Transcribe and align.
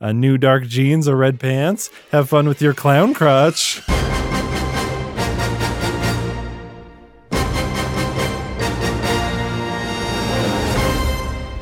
a 0.00 0.12
new 0.12 0.36
dark 0.38 0.66
jeans 0.66 1.08
or 1.08 1.16
red 1.16 1.40
pants. 1.40 1.90
Have 2.12 2.28
fun 2.28 2.46
with 2.48 2.60
your 2.60 2.74
clown 2.74 3.14
crotch. 3.14 3.80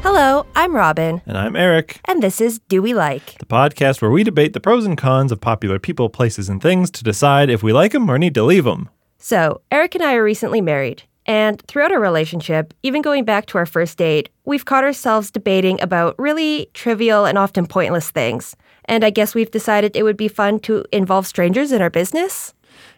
Hello, 0.03 0.47
I'm 0.55 0.77
Robin, 0.77 1.23
And 1.27 1.37
I'm 1.37 1.57
Eric, 1.57 2.01
and 2.05 2.23
this 2.23 2.41
is 2.41 2.59
Do 2.69 2.81
We 2.83 2.95
Like? 2.95 3.39
the 3.39 3.47
podcast 3.47 4.01
where 4.01 4.11
we 4.11 4.23
debate 4.23 4.53
the 4.53 4.61
pros 4.61 4.85
and 4.85 4.97
cons 4.97 5.33
of 5.33 5.41
popular 5.41 5.79
people, 5.79 6.09
places, 6.09 6.49
and 6.49 6.63
things 6.63 6.91
to 6.93 7.03
decide 7.05 7.51
if 7.51 7.63
we 7.63 7.73
like 7.73 7.93
them 7.93 8.09
or 8.09 8.19
need 8.19 8.35
to 8.35 8.45
leave 8.45 8.65
them. 8.65 8.89
So, 9.19 9.63
Eric 9.73 9.95
and 9.95 10.05
I 10.05 10.15
are 10.15 10.23
recently 10.23 10.61
married, 10.61 11.05
and 11.27 11.63
throughout 11.67 11.93
our 11.93 12.01
relationship, 12.01 12.75
even 12.83 13.03
going 13.03 13.25
back 13.25 13.47
to 13.47 13.59
our 13.59 13.67
first 13.67 13.97
date, 13.97 14.29
we've 14.45 14.65
caught 14.65 14.85
ourselves 14.85 15.31
debating 15.31 15.81
about 15.81 16.15
really 16.19 16.69
trivial 16.75 17.25
and 17.25 17.39
often 17.39 17.67
pointless 17.67 18.11
things. 18.11 18.55
And 18.87 19.05
I 19.05 19.11
guess 19.11 19.35
we've 19.35 19.51
decided 19.51 19.97
it 19.97 20.03
would 20.03 20.17
be 20.17 20.29
fun 20.29 20.61
to 20.61 20.85
involve 20.93 21.27
strangers 21.27 21.73
in 21.73 21.81
our 21.81 21.91
business. 21.91 22.53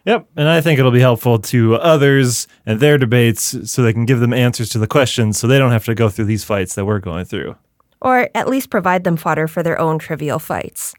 Yep, 0.05 0.27
and 0.35 0.49
I 0.49 0.61
think 0.61 0.79
it'll 0.79 0.91
be 0.91 0.99
helpful 0.99 1.39
to 1.39 1.75
others 1.75 2.47
and 2.65 2.79
their 2.79 2.97
debates 2.97 3.71
so 3.71 3.81
they 3.81 3.93
can 3.93 4.05
give 4.05 4.19
them 4.19 4.33
answers 4.33 4.69
to 4.69 4.79
the 4.79 4.87
questions 4.87 5.37
so 5.37 5.47
they 5.47 5.57
don't 5.57 5.71
have 5.71 5.85
to 5.85 5.95
go 5.95 6.09
through 6.09 6.25
these 6.25 6.43
fights 6.43 6.75
that 6.75 6.85
we're 6.85 6.99
going 6.99 7.25
through. 7.25 7.55
Or 8.01 8.29
at 8.35 8.47
least 8.47 8.69
provide 8.69 9.03
them 9.03 9.17
fodder 9.17 9.47
for 9.47 9.63
their 9.63 9.79
own 9.79 9.99
trivial 9.99 10.39
fights. 10.39 10.93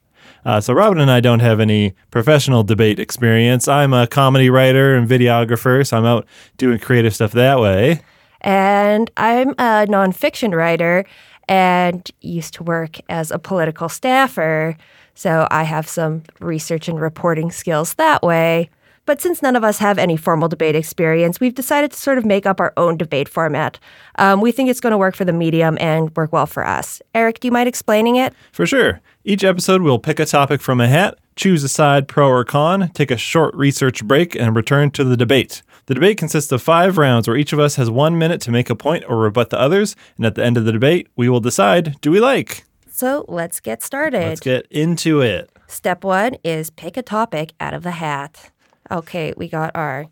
Uh, 0.45 0.61
so, 0.61 0.73
Robin 0.73 0.99
and 0.99 1.11
I 1.11 1.19
don't 1.19 1.41
have 1.41 1.59
any 1.59 1.93
professional 2.11 2.63
debate 2.63 2.99
experience. 2.99 3.67
I'm 3.67 3.93
a 3.93 4.07
comedy 4.07 4.49
writer 4.49 4.95
and 4.95 5.07
videographer, 5.07 5.85
so 5.85 5.97
I'm 5.97 6.05
out 6.05 6.25
doing 6.57 6.79
creative 6.79 7.13
stuff 7.13 7.31
that 7.33 7.59
way. 7.59 8.01
And 8.41 9.11
I'm 9.17 9.49
a 9.51 9.85
nonfiction 9.87 10.55
writer 10.55 11.05
and 11.47 12.09
used 12.21 12.53
to 12.55 12.63
work 12.63 12.97
as 13.09 13.31
a 13.31 13.39
political 13.39 13.89
staffer. 13.89 14.77
So 15.15 15.47
I 15.51 15.63
have 15.63 15.89
some 15.89 16.23
research 16.39 16.87
and 16.87 17.01
reporting 17.01 17.51
skills 17.51 17.95
that 17.95 18.23
way. 18.23 18.69
But 19.09 19.21
since 19.21 19.41
none 19.41 19.55
of 19.55 19.63
us 19.63 19.79
have 19.79 19.97
any 19.97 20.15
formal 20.15 20.47
debate 20.47 20.75
experience, 20.75 21.39
we've 21.39 21.55
decided 21.55 21.89
to 21.89 21.97
sort 21.97 22.19
of 22.19 22.25
make 22.25 22.45
up 22.45 22.59
our 22.59 22.73
own 22.77 22.95
debate 22.95 23.27
format. 23.27 23.79
Um, 24.19 24.39
we 24.39 24.51
think 24.51 24.69
it's 24.69 24.79
going 24.79 24.91
to 24.91 24.99
work 24.99 25.15
for 25.15 25.25
the 25.25 25.33
medium 25.33 25.79
and 25.81 26.15
work 26.15 26.31
well 26.31 26.45
for 26.45 26.63
us. 26.63 27.01
Eric, 27.15 27.39
do 27.39 27.47
you 27.47 27.51
mind 27.51 27.67
explaining 27.67 28.17
it? 28.17 28.35
For 28.51 28.67
sure. 28.67 29.01
Each 29.23 29.43
episode, 29.43 29.81
we'll 29.81 29.97
pick 29.97 30.19
a 30.19 30.27
topic 30.27 30.61
from 30.61 30.79
a 30.79 30.87
hat, 30.87 31.17
choose 31.35 31.63
a 31.63 31.67
side, 31.67 32.07
pro 32.07 32.29
or 32.29 32.45
con, 32.45 32.89
take 32.89 33.09
a 33.09 33.17
short 33.17 33.55
research 33.55 34.05
break, 34.05 34.35
and 34.35 34.55
return 34.55 34.91
to 34.91 35.03
the 35.03 35.17
debate. 35.17 35.63
The 35.87 35.95
debate 35.95 36.19
consists 36.19 36.51
of 36.51 36.61
five 36.61 36.99
rounds 36.99 37.27
where 37.27 37.35
each 37.35 37.51
of 37.51 37.57
us 37.57 37.77
has 37.77 37.89
one 37.89 38.19
minute 38.19 38.41
to 38.41 38.51
make 38.51 38.69
a 38.69 38.75
point 38.75 39.05
or 39.07 39.17
rebut 39.17 39.49
the 39.49 39.59
others, 39.59 39.95
and 40.17 40.25
at 40.27 40.35
the 40.35 40.45
end 40.45 40.55
of 40.55 40.65
the 40.65 40.71
debate, 40.71 41.07
we 41.15 41.29
will 41.29 41.39
decide 41.39 41.99
do 42.01 42.11
we 42.11 42.19
like? 42.19 42.63
So 42.91 43.25
let's 43.27 43.59
get 43.59 43.81
started. 43.81 44.19
Let's 44.19 44.39
get 44.39 44.67
into 44.69 45.21
it. 45.21 45.49
Step 45.65 46.03
one 46.03 46.35
is 46.43 46.69
pick 46.69 46.95
a 46.95 47.01
topic 47.01 47.53
out 47.59 47.73
of 47.73 47.81
the 47.81 47.93
hat. 47.93 48.51
Okay, 48.91 49.33
we 49.37 49.47
got 49.47 49.71
our 49.75 50.07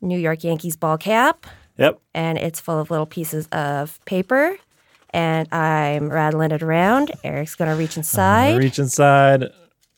New 0.00 0.18
York 0.18 0.44
Yankees 0.44 0.76
ball 0.76 0.98
cap, 0.98 1.46
Yep. 1.78 2.00
and 2.14 2.38
it's 2.38 2.60
full 2.60 2.78
of 2.78 2.90
little 2.90 3.06
pieces 3.06 3.48
of 3.52 3.98
paper. 4.04 4.56
And 5.10 5.52
I'm 5.52 6.08
rattling 6.10 6.52
it 6.52 6.62
around. 6.62 7.12
Eric's 7.22 7.54
gonna 7.54 7.76
reach 7.76 7.96
inside. 7.96 8.56
Reach 8.58 8.78
inside, 8.78 9.44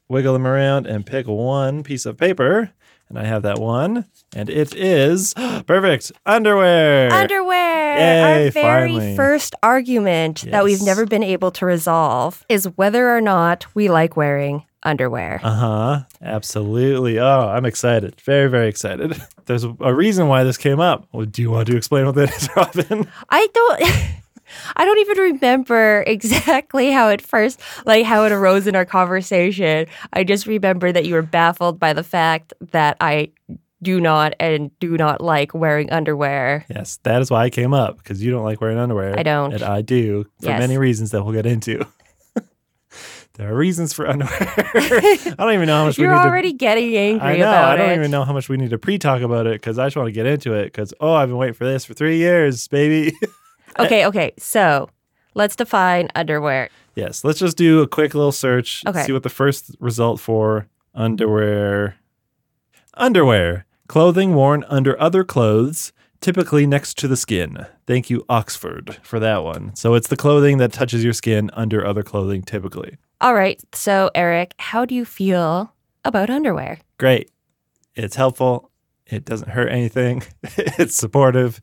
wiggle 0.09 0.33
them 0.33 0.47
around, 0.47 0.87
and 0.87 1.07
pick 1.07 1.27
one 1.29 1.83
piece 1.85 2.05
of 2.07 2.17
paper. 2.17 2.71
And 3.09 3.19
I 3.19 3.25
have 3.25 3.43
that 3.43 3.59
one, 3.59 4.07
and 4.35 4.49
it 4.51 4.75
is 4.75 5.35
perfect 5.67 6.11
underwear. 6.27 7.13
Underwear. 7.13 7.97
Yay, 7.99 8.47
Our 8.47 8.51
very 8.51 8.89
finally. 8.89 9.15
first 9.17 9.55
argument 9.63 10.47
that 10.51 10.65
we've 10.65 10.83
never 10.83 11.07
been 11.07 11.23
able 11.23 11.51
to 11.53 11.67
resolve 11.67 12.45
is 12.49 12.65
whether 12.77 13.15
or 13.15 13.21
not 13.21 13.67
we 13.75 13.89
like 13.89 14.17
wearing 14.17 14.65
underwear. 14.85 15.41
Uh 15.43 15.55
huh. 15.55 16.01
Absolutely. 16.23 17.19
Oh, 17.19 17.49
I'm 17.49 17.65
excited. 17.65 18.21
Very, 18.21 18.49
very 18.49 18.69
excited. 18.69 19.21
There's 19.47 19.65
a 19.65 19.95
reason 19.95 20.29
why 20.29 20.45
this 20.45 20.57
came 20.57 20.81
up. 20.81 21.07
Well, 21.13 21.27
do 21.27 21.43
you 21.43 21.51
want 21.51 21.67
to 21.69 21.77
explain 21.77 22.07
what 22.07 22.15
that 22.17 22.35
is, 22.35 22.49
Robin? 22.57 23.09
I 23.31 23.49
don't 23.53 23.83
I 24.77 24.85
don't 24.85 24.99
even 24.99 25.19
remember 25.35 26.05
exactly 26.07 26.91
how 26.91 27.09
it 27.09 27.21
first 27.23 27.61
like 27.87 28.05
how 28.05 28.25
it 28.25 28.33
arose 28.33 28.67
in 28.67 28.77
our 28.77 28.85
conversation. 28.85 29.87
I 30.13 30.25
just 30.25 30.47
remember 30.47 30.93
that 30.93 31.07
you 31.07 31.15
were 31.15 31.23
baffled 31.23 31.79
by 31.81 31.93
the 31.93 32.03
fact 32.05 32.53
that 32.73 32.97
I 33.01 33.33
do 33.83 34.01
not 34.01 34.35
and 34.41 34.71
do 34.79 34.97
not 34.97 35.21
like 35.21 35.53
wearing 35.55 35.91
underwear. 35.91 36.65
Yes, 36.71 36.99
that 37.03 37.21
is 37.21 37.31
why 37.31 37.45
I 37.45 37.51
came 37.51 37.75
up 37.75 37.99
because 37.99 38.23
you 38.23 38.31
don't 38.31 38.45
like 38.45 38.61
wearing 38.61 38.79
underwear. 38.79 39.19
I 39.19 39.23
don't. 39.23 39.53
And 39.53 39.63
I 39.63 39.83
do 39.83 40.25
for 40.41 40.49
Yes. 40.51 40.59
many 40.61 40.79
reasons 40.79 41.11
that 41.11 41.23
we'll 41.23 41.35
get 41.35 41.45
into. 41.47 41.85
There 43.35 43.53
are 43.53 43.57
reasons 43.57 43.93
for 43.93 44.07
underwear. 44.09 44.33
I 44.49 45.35
don't 45.37 45.55
even 45.55 45.67
know 45.67 45.79
how 45.79 45.85
much 45.87 45.99
You're 45.99 46.11
we 46.11 46.15
need 46.15 46.21
already 46.21 46.53
getting 46.53 46.97
angry 46.97 47.29
I 47.29 47.37
know. 47.37 47.51
I 47.51 47.77
don't 47.77 47.91
it. 47.91 47.97
even 47.97 48.11
know 48.11 48.25
how 48.25 48.33
much 48.33 48.49
we 48.49 48.57
need 48.57 48.71
to 48.71 48.79
pre-talk 48.79 49.23
about 49.23 49.47
it 49.47 49.55
because 49.55 49.79
I 49.79 49.87
just 49.87 49.97
want 49.97 50.07
to 50.07 50.13
get 50.13 50.27
into 50.27 50.53
it 50.55 50.67
because 50.67 50.95
oh, 51.01 51.13
I've 51.13 51.29
been 51.29 51.37
waiting 51.37 51.55
for 51.55 51.65
this 51.65 51.85
for 51.85 51.95
three 51.95 52.19
years, 52.19 52.67
baby. 52.69 53.13
Okay, 53.77 54.07
okay. 54.07 54.33
So, 54.39 54.89
let's 55.35 55.57
define 55.57 56.09
underwear. 56.15 56.69
yes, 56.95 57.25
let's 57.25 57.41
just 57.41 57.57
do 57.57 57.83
a 57.83 57.89
quick 57.89 58.15
little 58.15 58.31
search. 58.31 58.85
Okay. 58.87 59.03
See 59.03 59.13
what 59.13 59.25
the 59.25 59.29
first 59.29 59.75
result 59.81 60.21
for 60.21 60.69
underwear. 60.95 61.97
Underwear, 62.97 63.67
clothing 63.89 64.37
worn 64.37 64.65
under 64.69 65.01
other 65.01 65.25
clothes, 65.25 65.93
typically 66.21 66.69
next 66.69 66.97
to 66.99 67.09
the 67.09 67.17
skin. 67.17 67.67
Thank 67.85 68.11
you, 68.11 68.25
Oxford, 68.29 68.99
for 69.03 69.19
that 69.19 69.43
one. 69.43 69.75
So 69.75 69.95
it's 69.95 70.07
the 70.07 70.17
clothing 70.17 70.59
that 70.59 70.73
touches 70.73 71.03
your 71.03 71.13
skin 71.13 71.51
under 71.55 71.85
other 71.85 72.05
clothing, 72.05 72.43
typically. 72.43 72.99
All 73.25 73.35
right. 73.35 73.59
So, 73.73 74.11
Eric, 74.15 74.55
how 74.59 74.85
do 74.85 74.95
you 74.95 75.07
feel 75.07 75.73
about 76.05 76.29
underwear? 76.29 76.81
Great. 76.99 77.31
It's 77.95 78.17
helpful. 78.17 78.71
It 79.07 79.25
doesn't 79.25 79.49
hurt 79.49 79.73
anything. 79.73 80.25
it's 80.43 80.95
supportive. 80.95 81.59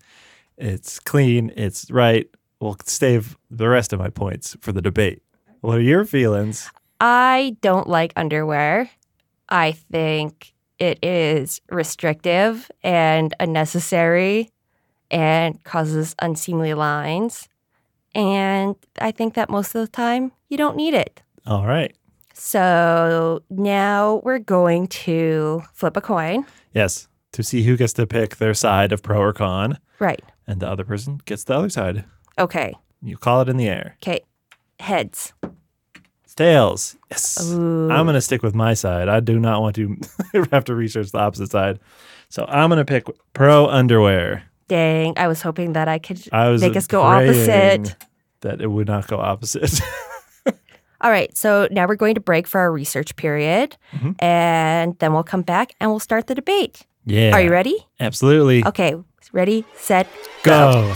It's 0.57 0.99
clean. 0.99 1.53
It's 1.55 1.91
right. 1.91 2.27
We'll 2.59 2.77
save 2.85 3.37
the 3.51 3.69
rest 3.69 3.93
of 3.93 3.99
my 3.99 4.09
points 4.09 4.57
for 4.59 4.71
the 4.71 4.81
debate. 4.81 5.21
What 5.59 5.77
are 5.77 5.81
your 5.81 6.03
feelings? 6.03 6.71
I 6.99 7.55
don't 7.61 7.87
like 7.87 8.13
underwear. 8.15 8.89
I 9.47 9.73
think 9.73 10.55
it 10.79 10.97
is 11.05 11.61
restrictive 11.69 12.71
and 12.81 13.35
unnecessary 13.39 14.49
and 15.11 15.63
causes 15.63 16.15
unseemly 16.23 16.73
lines. 16.73 17.47
And 18.15 18.75
I 18.97 19.11
think 19.11 19.35
that 19.35 19.51
most 19.51 19.75
of 19.75 19.81
the 19.81 19.91
time 19.91 20.31
you 20.49 20.57
don't 20.57 20.75
need 20.75 20.95
it. 20.95 21.21
All 21.47 21.65
right. 21.65 21.95
So 22.33 23.43
now 23.49 24.21
we're 24.23 24.39
going 24.39 24.87
to 24.87 25.61
flip 25.73 25.95
a 25.97 26.01
coin. 26.01 26.45
Yes. 26.73 27.07
To 27.33 27.43
see 27.43 27.63
who 27.63 27.77
gets 27.77 27.93
to 27.93 28.05
pick 28.07 28.37
their 28.37 28.53
side 28.53 28.91
of 28.91 29.01
pro 29.03 29.19
or 29.21 29.31
con, 29.33 29.77
Right. 29.99 30.21
and 30.47 30.59
the 30.59 30.67
other 30.67 30.83
person 30.83 31.19
gets 31.25 31.43
the 31.45 31.53
other 31.55 31.69
side. 31.69 32.03
Okay. 32.37 32.73
You 33.01 33.17
call 33.17 33.41
it 33.41 33.49
in 33.49 33.57
the 33.57 33.67
air. 33.69 33.95
Okay. 34.03 34.21
Heads. 34.79 35.33
Tails. 36.35 36.95
Yes. 37.09 37.51
Ooh. 37.51 37.89
I'm 37.91 38.05
going 38.05 38.15
to 38.15 38.21
stick 38.21 38.41
with 38.41 38.55
my 38.55 38.73
side. 38.73 39.07
I 39.09 39.19
do 39.19 39.39
not 39.39 39.61
want 39.61 39.75
to 39.75 39.97
have 40.51 40.65
to 40.65 40.75
research 40.75 41.11
the 41.11 41.19
opposite 41.19 41.51
side. 41.51 41.79
So 42.29 42.45
I'm 42.47 42.69
going 42.69 42.79
to 42.79 42.85
pick 42.85 43.05
pro 43.33 43.67
underwear. 43.67 44.43
Dang. 44.67 45.13
I 45.17 45.27
was 45.27 45.41
hoping 45.41 45.73
that 45.73 45.87
I 45.87 45.99
could 45.99 46.21
I 46.31 46.49
was 46.49 46.61
make 46.61 46.75
us 46.75 46.87
go 46.87 47.01
opposite. 47.01 47.95
That 48.41 48.61
it 48.61 48.67
would 48.67 48.87
not 48.87 49.07
go 49.07 49.17
opposite. 49.17 49.79
All 51.01 51.09
right, 51.11 51.35
so 51.35 51.67
now 51.71 51.87
we're 51.87 51.95
going 51.95 52.13
to 52.15 52.21
break 52.21 52.45
for 52.47 52.59
our 52.59 52.71
research 52.71 53.15
period, 53.15 53.75
Mhm. 53.97 54.15
and 54.21 54.95
then 54.99 55.13
we'll 55.13 55.23
come 55.23 55.41
back 55.41 55.73
and 55.79 55.89
we'll 55.89 55.99
start 55.99 56.27
the 56.27 56.35
debate. 56.35 56.85
yeah. 57.05 57.31
Are 57.33 57.41
you 57.41 57.49
ready? 57.49 57.75
Absolutely. 57.99 58.63
Okay, 58.65 58.93
ready, 59.33 59.65
set, 59.75 60.05
go. 60.43 60.71
Go. 60.73 60.93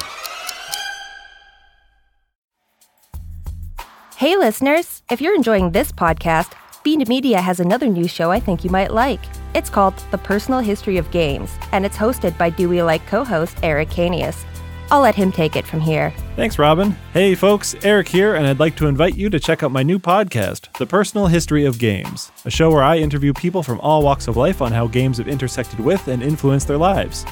Hey, 4.18 4.36
listeners, 4.38 5.02
if 5.12 5.20
you're 5.22 5.36
enjoying 5.36 5.72
this 5.72 5.92
podcast, 5.92 6.54
Fiend 6.84 7.08
Media 7.10 7.42
has 7.42 7.60
another 7.60 7.88
new 7.88 8.08
show 8.08 8.32
I 8.32 8.40
think 8.40 8.64
you 8.64 8.70
might 8.70 8.92
like. 8.94 9.20
It's 9.56 9.70
called 9.70 9.96
The 10.12 10.18
Personal 10.20 10.60
History 10.60 10.98
of 10.98 11.10
Games, 11.12 11.50
and 11.72 11.86
it's 11.86 11.98
hosted 11.98 12.38
by 12.38 12.50
Do 12.52 12.70
We 12.70 12.82
Like 12.84 13.06
co 13.08 13.24
host 13.24 13.58
Eric 13.64 13.90
Canius. 13.90 14.44
I'll 14.92 15.02
let 15.02 15.16
him 15.16 15.32
take 15.32 15.56
it 15.56 15.66
from 15.66 15.80
here. 15.80 16.14
Thanks, 16.36 16.60
Robin. 16.60 16.92
Hey, 17.12 17.34
folks, 17.34 17.76
Eric 17.84 18.08
here, 18.08 18.36
and 18.36 18.46
I'd 18.46 18.60
like 18.60 18.76
to 18.78 18.88
invite 18.88 19.16
you 19.16 19.30
to 19.30 19.40
check 19.40 19.64
out 19.64 19.72
my 19.72 19.84
new 19.84 19.98
podcast, 19.98 20.72
The 20.78 20.86
Personal 20.86 21.28
History 21.28 21.66
of 21.66 21.80
Games, 21.80 22.32
a 22.46 22.52
show 22.52 22.70
where 22.70 22.84
I 22.84 22.98
interview 22.98 23.34
people 23.34 23.64
from 23.64 23.80
all 23.80 24.04
walks 24.04 24.28
of 24.28 24.38
life 24.38 24.62
on 24.62 24.72
how 24.72 24.88
games 24.88 25.18
have 25.18 25.28
intersected 25.28 25.80
with 25.80 26.08
and 26.08 26.22
influenced 26.22 26.68
their 26.68 26.78
lives. 26.78 27.26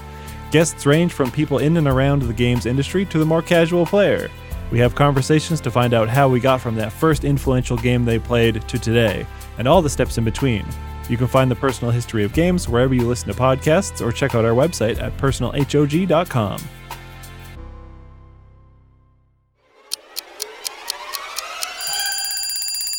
Guests 0.51 0.85
range 0.85 1.13
from 1.13 1.31
people 1.31 1.59
in 1.59 1.77
and 1.77 1.87
around 1.87 2.23
the 2.23 2.33
games 2.33 2.65
industry 2.65 3.05
to 3.05 3.19
the 3.19 3.25
more 3.25 3.41
casual 3.41 3.85
player. 3.85 4.29
We 4.71 4.79
have 4.79 4.95
conversations 4.95 5.61
to 5.61 5.71
find 5.71 5.93
out 5.93 6.09
how 6.09 6.27
we 6.27 6.39
got 6.39 6.59
from 6.59 6.75
that 6.75 6.91
first 6.91 7.23
influential 7.23 7.77
game 7.77 8.05
they 8.05 8.17
played 8.17 8.67
to 8.67 8.79
today, 8.79 9.27
and 9.59 9.67
all 9.67 9.83
the 9.83 9.89
steps 9.89 10.17
in 10.17 10.23
between. 10.23 10.65
You 11.09 11.17
can 11.17 11.27
find 11.27 11.51
the 11.51 11.55
personal 11.55 11.91
history 11.91 12.23
of 12.23 12.33
games 12.33 12.67
wherever 12.67 12.93
you 12.93 13.07
listen 13.07 13.27
to 13.27 13.39
podcasts 13.39 14.03
or 14.03 14.11
check 14.11 14.33
out 14.35 14.45
our 14.45 14.53
website 14.53 14.99
at 15.01 15.15
personalhog.com. 15.17 16.59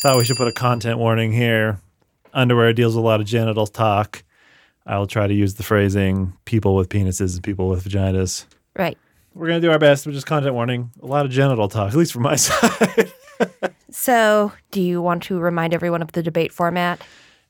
Thought 0.05 0.17
we 0.17 0.25
should 0.25 0.37
put 0.37 0.47
a 0.47 0.51
content 0.51 0.99
warning 0.99 1.31
here. 1.31 1.79
Underwear 2.31 2.73
deals 2.73 2.95
with 2.95 3.03
a 3.03 3.07
lot 3.07 3.21
of 3.21 3.25
genital 3.25 3.65
talk. 3.65 4.23
I'll 4.85 5.07
try 5.07 5.25
to 5.25 5.33
use 5.33 5.55
the 5.55 5.63
phrasing 5.63 6.37
people 6.45 6.75
with 6.75 6.89
penises 6.89 7.33
and 7.33 7.43
people 7.43 7.69
with 7.69 7.89
vaginas. 7.89 8.45
Right. 8.77 8.99
We're 9.33 9.47
going 9.47 9.59
to 9.59 9.67
do 9.67 9.71
our 9.71 9.79
best, 9.79 10.05
but 10.05 10.13
just 10.13 10.27
content 10.27 10.53
warning. 10.53 10.91
A 11.01 11.07
lot 11.07 11.25
of 11.25 11.31
genital 11.31 11.67
talk, 11.69 11.89
at 11.89 11.95
least 11.95 12.13
from 12.13 12.21
my 12.21 12.35
side. 12.35 13.11
So, 13.89 14.51
do 14.69 14.79
you 14.79 15.01
want 15.01 15.23
to 15.23 15.39
remind 15.39 15.73
everyone 15.73 16.03
of 16.03 16.11
the 16.11 16.21
debate 16.21 16.51
format? 16.51 17.01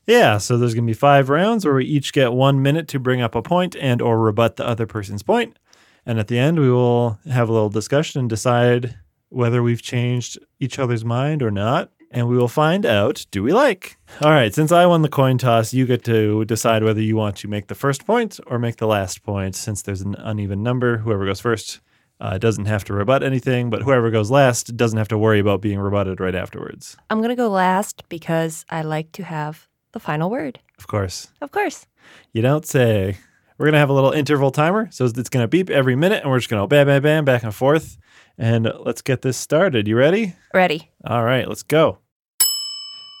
yeah, 0.06 0.38
so 0.38 0.56
there's 0.56 0.72
going 0.72 0.86
to 0.86 0.90
be 0.90 0.94
five 0.94 1.28
rounds 1.28 1.66
where 1.66 1.74
we 1.74 1.84
each 1.84 2.14
get 2.14 2.32
one 2.32 2.62
minute 2.62 2.88
to 2.88 2.98
bring 2.98 3.20
up 3.20 3.34
a 3.34 3.42
point 3.42 3.76
and 3.78 4.00
or 4.00 4.18
rebut 4.18 4.56
the 4.56 4.66
other 4.66 4.86
person's 4.86 5.22
point. 5.22 5.58
And 6.06 6.18
at 6.18 6.28
the 6.28 6.38
end, 6.38 6.58
we 6.58 6.70
will 6.70 7.18
have 7.30 7.50
a 7.50 7.52
little 7.52 7.68
discussion 7.68 8.20
and 8.20 8.30
decide 8.30 8.96
whether 9.28 9.62
we've 9.62 9.82
changed 9.82 10.38
each 10.58 10.78
other's 10.78 11.04
mind 11.04 11.42
or 11.42 11.50
not. 11.50 11.90
And 12.10 12.28
we 12.28 12.36
will 12.36 12.48
find 12.48 12.86
out 12.86 13.26
do 13.30 13.42
we 13.42 13.52
like? 13.52 13.96
All 14.22 14.30
right, 14.30 14.54
since 14.54 14.72
I 14.72 14.86
won 14.86 15.02
the 15.02 15.08
coin 15.08 15.38
toss, 15.38 15.74
you 15.74 15.86
get 15.86 16.04
to 16.04 16.44
decide 16.44 16.82
whether 16.82 17.00
you 17.00 17.16
want 17.16 17.36
to 17.38 17.48
make 17.48 17.66
the 17.66 17.74
first 17.74 18.06
point 18.06 18.38
or 18.46 18.58
make 18.58 18.76
the 18.76 18.86
last 18.86 19.22
point. 19.22 19.54
Since 19.56 19.82
there's 19.82 20.02
an 20.02 20.14
uneven 20.18 20.62
number, 20.62 20.98
whoever 20.98 21.26
goes 21.26 21.40
first 21.40 21.80
uh, 22.20 22.38
doesn't 22.38 22.66
have 22.66 22.84
to 22.84 22.94
rebut 22.94 23.22
anything, 23.22 23.70
but 23.70 23.82
whoever 23.82 24.10
goes 24.10 24.30
last 24.30 24.76
doesn't 24.76 24.98
have 24.98 25.08
to 25.08 25.18
worry 25.18 25.40
about 25.40 25.60
being 25.60 25.78
rebutted 25.78 26.20
right 26.20 26.34
afterwards. 26.34 26.96
I'm 27.10 27.18
going 27.18 27.30
to 27.30 27.36
go 27.36 27.48
last 27.48 28.04
because 28.08 28.64
I 28.70 28.82
like 28.82 29.12
to 29.12 29.24
have 29.24 29.68
the 29.92 30.00
final 30.00 30.30
word. 30.30 30.60
Of 30.78 30.86
course. 30.86 31.28
Of 31.40 31.50
course. 31.52 31.86
You 32.32 32.42
don't 32.42 32.66
say. 32.66 33.18
We're 33.58 33.66
going 33.66 33.74
to 33.74 33.78
have 33.78 33.88
a 33.90 33.94
little 33.94 34.12
interval 34.12 34.50
timer. 34.50 34.88
So 34.90 35.06
it's 35.06 35.30
going 35.30 35.44
to 35.44 35.48
beep 35.48 35.70
every 35.70 35.96
minute, 35.96 36.22
and 36.22 36.30
we're 36.30 36.38
just 36.38 36.50
going 36.50 36.62
to 36.62 36.66
bam, 36.66 36.86
bam, 36.86 37.02
bam, 37.02 37.24
back 37.24 37.42
and 37.42 37.54
forth. 37.54 37.96
And 38.36 38.70
let's 38.80 39.00
get 39.00 39.22
this 39.22 39.38
started. 39.38 39.88
You 39.88 39.96
ready? 39.96 40.34
Ready. 40.52 40.90
All 41.06 41.24
right, 41.24 41.48
let's 41.48 41.62
go. 41.62 41.98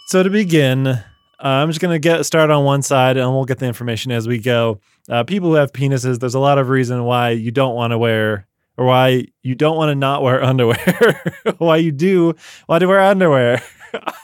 So 0.08 0.22
to 0.22 0.28
begin, 0.28 0.86
uh, 0.86 1.02
I'm 1.40 1.68
just 1.68 1.80
going 1.80 1.94
to 1.94 1.98
get 1.98 2.24
started 2.24 2.52
on 2.52 2.64
one 2.64 2.82
side, 2.82 3.16
and 3.16 3.30
we'll 3.32 3.46
get 3.46 3.58
the 3.58 3.66
information 3.66 4.12
as 4.12 4.28
we 4.28 4.38
go. 4.38 4.80
Uh, 5.08 5.24
people 5.24 5.48
who 5.48 5.54
have 5.54 5.72
penises, 5.72 6.18
there's 6.18 6.34
a 6.34 6.40
lot 6.40 6.58
of 6.58 6.68
reason 6.68 7.04
why 7.04 7.30
you 7.30 7.50
don't 7.50 7.74
want 7.74 7.92
to 7.92 7.98
wear, 7.98 8.46
or 8.76 8.84
why 8.84 9.24
you 9.42 9.54
don't 9.54 9.76
want 9.76 9.88
to 9.88 9.94
not 9.94 10.22
wear 10.22 10.42
underwear. 10.44 11.22
why 11.56 11.78
you 11.78 11.92
do 11.92 12.34
want 12.68 12.82
to 12.82 12.86
wear 12.86 13.00
underwear. 13.00 13.62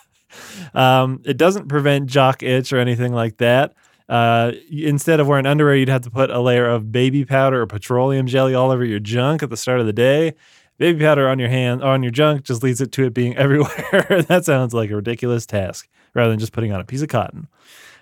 um, 0.75 1.23
it 1.25 1.39
doesn't 1.39 1.69
prevent 1.69 2.07
jock 2.07 2.43
itch 2.43 2.73
or 2.73 2.79
anything 2.79 3.15
like 3.15 3.39
that. 3.39 3.73
Uh, 4.09 4.53
instead 4.71 5.21
of 5.21 5.27
wearing 5.27 5.47
underwear, 5.47 5.77
you'd 5.77 5.89
have 5.89 6.03
to 6.03 6.11
put 6.11 6.31
a 6.31 6.41
layer 6.41 6.67
of 6.67 6.93
baby 6.93 7.25
powder 7.25 7.63
or 7.63 7.67
petroleum 7.67 8.27
jelly 8.27 8.55
all 8.55 8.71
over 8.71 8.85
your 8.85 8.99
junk 8.99 9.43
at 9.43 9.51
the 9.51 9.57
start 9.57 9.81
of 9.81 9.87
the 9.87 9.93
day. 9.93 10.35
Baby 10.79 11.05
powder 11.05 11.29
on 11.29 11.39
your 11.39 11.49
hand, 11.49 11.83
on 11.83 12.03
your 12.03 12.13
junk, 12.13 12.45
just 12.45 12.63
leads 12.63 12.81
it 12.81 12.93
to 12.93 13.05
it 13.05 13.15
being 13.15 13.37
everywhere. 13.39 14.25
that 14.29 14.45
sounds 14.45 14.75
like 14.75 14.91
a 14.91 14.97
ridiculous 14.97 15.47
task 15.47 15.89
rather 16.15 16.31
than 16.31 16.39
just 16.39 16.53
putting 16.53 16.73
on 16.73 16.81
a 16.81 16.85
piece 16.85 17.03
of 17.03 17.09
cotton. 17.09 17.49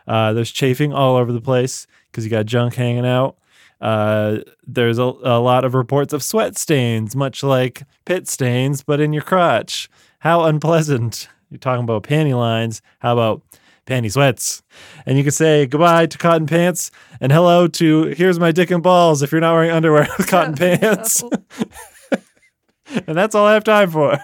Uh, 0.06 0.32
there's 0.32 0.50
chafing 0.50 0.92
all 0.92 1.16
over 1.16 1.32
the 1.32 1.40
place 1.40 1.86
because 2.10 2.24
you 2.24 2.30
got 2.30 2.46
junk 2.46 2.74
hanging 2.74 3.06
out. 3.06 3.36
Uh, 3.80 4.38
there's 4.66 4.98
a, 4.98 5.02
a 5.02 5.40
lot 5.40 5.64
of 5.64 5.74
reports 5.74 6.12
of 6.12 6.22
sweat 6.22 6.58
stains, 6.58 7.16
much 7.16 7.42
like 7.42 7.82
pit 8.04 8.28
stains, 8.28 8.82
but 8.82 9.00
in 9.00 9.12
your 9.12 9.22
crotch. 9.22 9.88
How 10.20 10.44
unpleasant. 10.44 11.28
You're 11.50 11.58
talking 11.58 11.84
about 11.84 12.02
panty 12.02 12.36
lines. 12.36 12.82
How 12.98 13.14
about 13.14 13.42
panty 13.90 14.10
sweats? 14.10 14.62
And 15.04 15.18
you 15.18 15.24
can 15.24 15.32
say 15.32 15.66
goodbye 15.66 16.06
to 16.06 16.16
cotton 16.16 16.46
pants 16.46 16.90
and 17.20 17.32
hello 17.32 17.66
to 17.66 18.04
here's 18.16 18.38
my 18.38 18.52
dick 18.52 18.70
and 18.70 18.82
balls 18.82 19.22
if 19.22 19.32
you're 19.32 19.40
not 19.40 19.54
wearing 19.54 19.70
underwear 19.70 20.08
with 20.16 20.28
cotton 20.28 20.54
pants. 20.56 21.22
and 23.06 23.16
that's 23.16 23.34
all 23.34 23.46
I 23.46 23.54
have 23.54 23.64
time 23.64 23.90
for. 23.90 24.18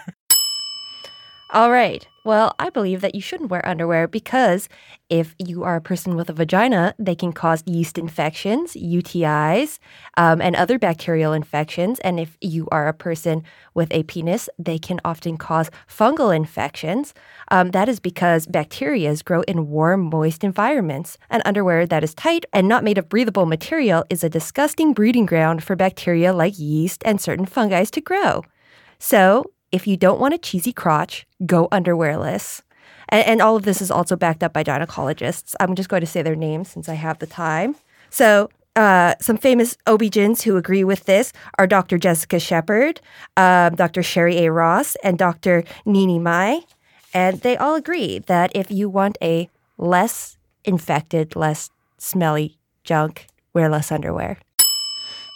All 1.53 1.71
right. 1.71 2.07
Well, 2.27 2.55
I 2.59 2.69
believe 2.71 2.99
that 2.99 3.15
you 3.15 3.21
shouldn't 3.21 3.51
wear 3.51 3.65
underwear 3.65 4.05
because 4.05 4.67
if 5.09 5.33
you 5.39 5.63
are 5.63 5.77
a 5.77 5.81
person 5.81 6.17
with 6.17 6.29
a 6.29 6.33
vagina, 6.33 6.93
they 6.99 7.15
can 7.15 7.31
cause 7.31 7.63
yeast 7.65 7.97
infections, 7.97 8.73
UTIs, 8.73 9.79
um, 10.17 10.41
and 10.41 10.53
other 10.53 10.77
bacterial 10.77 11.31
infections. 11.31 12.01
And 12.01 12.19
if 12.19 12.35
you 12.41 12.67
are 12.69 12.89
a 12.89 12.93
person 12.93 13.43
with 13.75 13.87
a 13.93 14.03
penis, 14.03 14.49
they 14.59 14.77
can 14.77 14.99
often 15.05 15.37
cause 15.37 15.71
fungal 15.89 16.35
infections. 16.35 17.13
Um, 17.49 17.71
that 17.71 17.87
is 17.87 18.01
because 18.01 18.45
bacteria 18.45 19.15
grow 19.23 19.43
in 19.43 19.69
warm, 19.69 20.01
moist 20.01 20.43
environments. 20.43 21.17
And 21.29 21.41
underwear 21.45 21.85
that 21.85 22.03
is 22.03 22.13
tight 22.13 22.43
and 22.51 22.67
not 22.67 22.83
made 22.83 22.97
of 22.97 23.07
breathable 23.07 23.45
material 23.45 24.03
is 24.09 24.21
a 24.25 24.29
disgusting 24.29 24.91
breeding 24.91 25.27
ground 25.27 25.63
for 25.63 25.77
bacteria 25.77 26.33
like 26.33 26.59
yeast 26.59 27.03
and 27.05 27.21
certain 27.21 27.45
fungi 27.45 27.85
to 27.85 28.01
grow. 28.01 28.43
So, 28.99 29.45
if 29.71 29.87
you 29.87 29.97
don't 29.97 30.19
want 30.19 30.33
a 30.33 30.37
cheesy 30.37 30.73
crotch, 30.73 31.27
go 31.45 31.67
underwearless. 31.69 32.61
And, 33.09 33.25
and, 33.25 33.41
all 33.41 33.55
of 33.55 33.63
this 33.63 33.81
is 33.81 33.91
also 33.91 34.15
backed 34.15 34.43
up 34.43 34.53
by 34.53 34.63
gynecologists. 34.63 35.55
I'm 35.59 35.75
just 35.75 35.89
going 35.89 36.01
to 36.01 36.07
say 36.07 36.21
their 36.21 36.35
names 36.35 36.69
since 36.69 36.89
I 36.89 36.95
have 36.95 37.19
the 37.19 37.27
time. 37.27 37.75
So, 38.09 38.49
uh, 38.75 39.15
some 39.19 39.37
famous 39.37 39.75
OB-GYNs 39.87 40.43
who 40.43 40.55
agree 40.55 40.83
with 40.83 41.05
this 41.05 41.33
are 41.57 41.65
Dr. 41.65 41.97
Jessica 41.97 42.39
Shepherd, 42.39 43.01
uh, 43.35 43.69
Dr. 43.69 44.03
Sherry 44.03 44.45
A. 44.45 44.51
Ross, 44.51 44.95
and 45.03 45.17
Dr. 45.17 45.63
Nini 45.83 46.19
Mai. 46.19 46.61
And 47.13 47.41
they 47.41 47.57
all 47.57 47.73
agree 47.73 48.19
that 48.19 48.51
if 48.53 48.69
you 48.69 48.87
want 48.87 49.17
a 49.19 49.49
less 49.79 50.37
infected, 50.63 51.35
less 51.35 51.71
smelly 51.97 52.59
junk, 52.83 53.27
wear 53.53 53.67
less 53.67 53.91
underwear. 53.91 54.37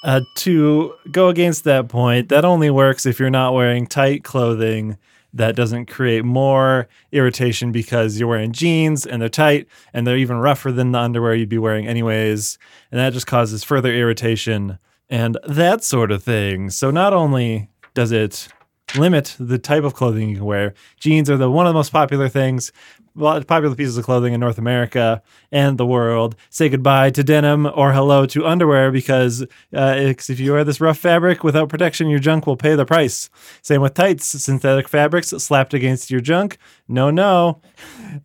Uh, 0.03 0.21
to 0.36 0.95
go 1.12 1.30
against 1.30 1.63
that 1.63 1.88
point, 1.88 2.30
that 2.30 2.44
only 2.44 2.69
works 2.69 3.06
if 3.06 3.19
you're 3.19 3.30
not 3.30 3.53
wearing 3.53 3.86
tight 3.86 4.24
clothing 4.24 4.98
that 5.33 5.56
doesn't 5.56 5.86
create 5.86 6.25
more 6.25 6.88
irritation 7.12 7.71
because 7.71 8.19
you're 8.19 8.27
wearing 8.27 8.51
jeans 8.51 9.06
and 9.06 9.21
they're 9.21 9.30
tight 9.30 9.68
and 9.94 10.06
they're 10.06 10.18
even 10.18 10.38
rougher 10.38 10.71
than 10.71 10.92
the 10.92 11.00
underwear 11.00 11.36
you'd 11.36 11.50
be 11.50 11.57
wearing 11.57 11.88
anyways. 11.88 12.57
And 12.92 13.00
that 13.00 13.13
just 13.13 13.27
causes 13.27 13.63
further 13.63 13.94
irritation 13.94 14.77
and 15.09 15.38
that 15.48 15.83
sort 15.83 16.12
of 16.12 16.24
thing. 16.24 16.69
So 16.69 16.92
not 16.92 17.13
only 17.13 17.69
does 17.94 18.12
it 18.12 18.47
limit 18.95 19.35
the 19.39 19.57
type 19.57 19.83
of 19.83 19.93
clothing 19.93 20.29
you 20.29 20.38
can 20.38 20.45
wear, 20.45 20.73
jeans 20.99 21.29
are 21.29 21.38
the 21.38 21.49
one 21.49 21.65
of 21.65 21.71
the 21.71 21.77
most 21.77 21.91
popular 21.91 22.29
things 22.29 22.71
popular 23.17 23.75
pieces 23.75 23.97
of 23.97 24.05
clothing 24.05 24.33
in 24.33 24.39
North 24.39 24.57
America 24.57 25.21
and 25.51 25.77
the 25.77 25.85
world. 25.85 26.35
Say 26.49 26.69
goodbye 26.69 27.09
to 27.11 27.23
denim 27.23 27.65
or 27.65 27.93
hello 27.93 28.25
to 28.27 28.45
underwear 28.45 28.91
because 28.91 29.43
uh, 29.73 29.95
if 29.97 30.39
you 30.39 30.53
wear 30.53 30.63
this 30.63 30.79
rough 30.79 30.97
fabric 30.97 31.43
without 31.43 31.69
protection, 31.69 32.09
your 32.09 32.19
junk 32.19 32.47
will 32.47 32.57
pay 32.57 32.75
the 32.75 32.85
price. 32.85 33.29
Same 33.61 33.81
with 33.81 33.93
tights, 33.93 34.25
synthetic 34.25 34.88
fabrics 34.88 35.29
slapped 35.29 35.73
against 35.73 36.09
your 36.09 36.21
junk. 36.21 36.57
No, 36.87 37.09
no. 37.09 37.61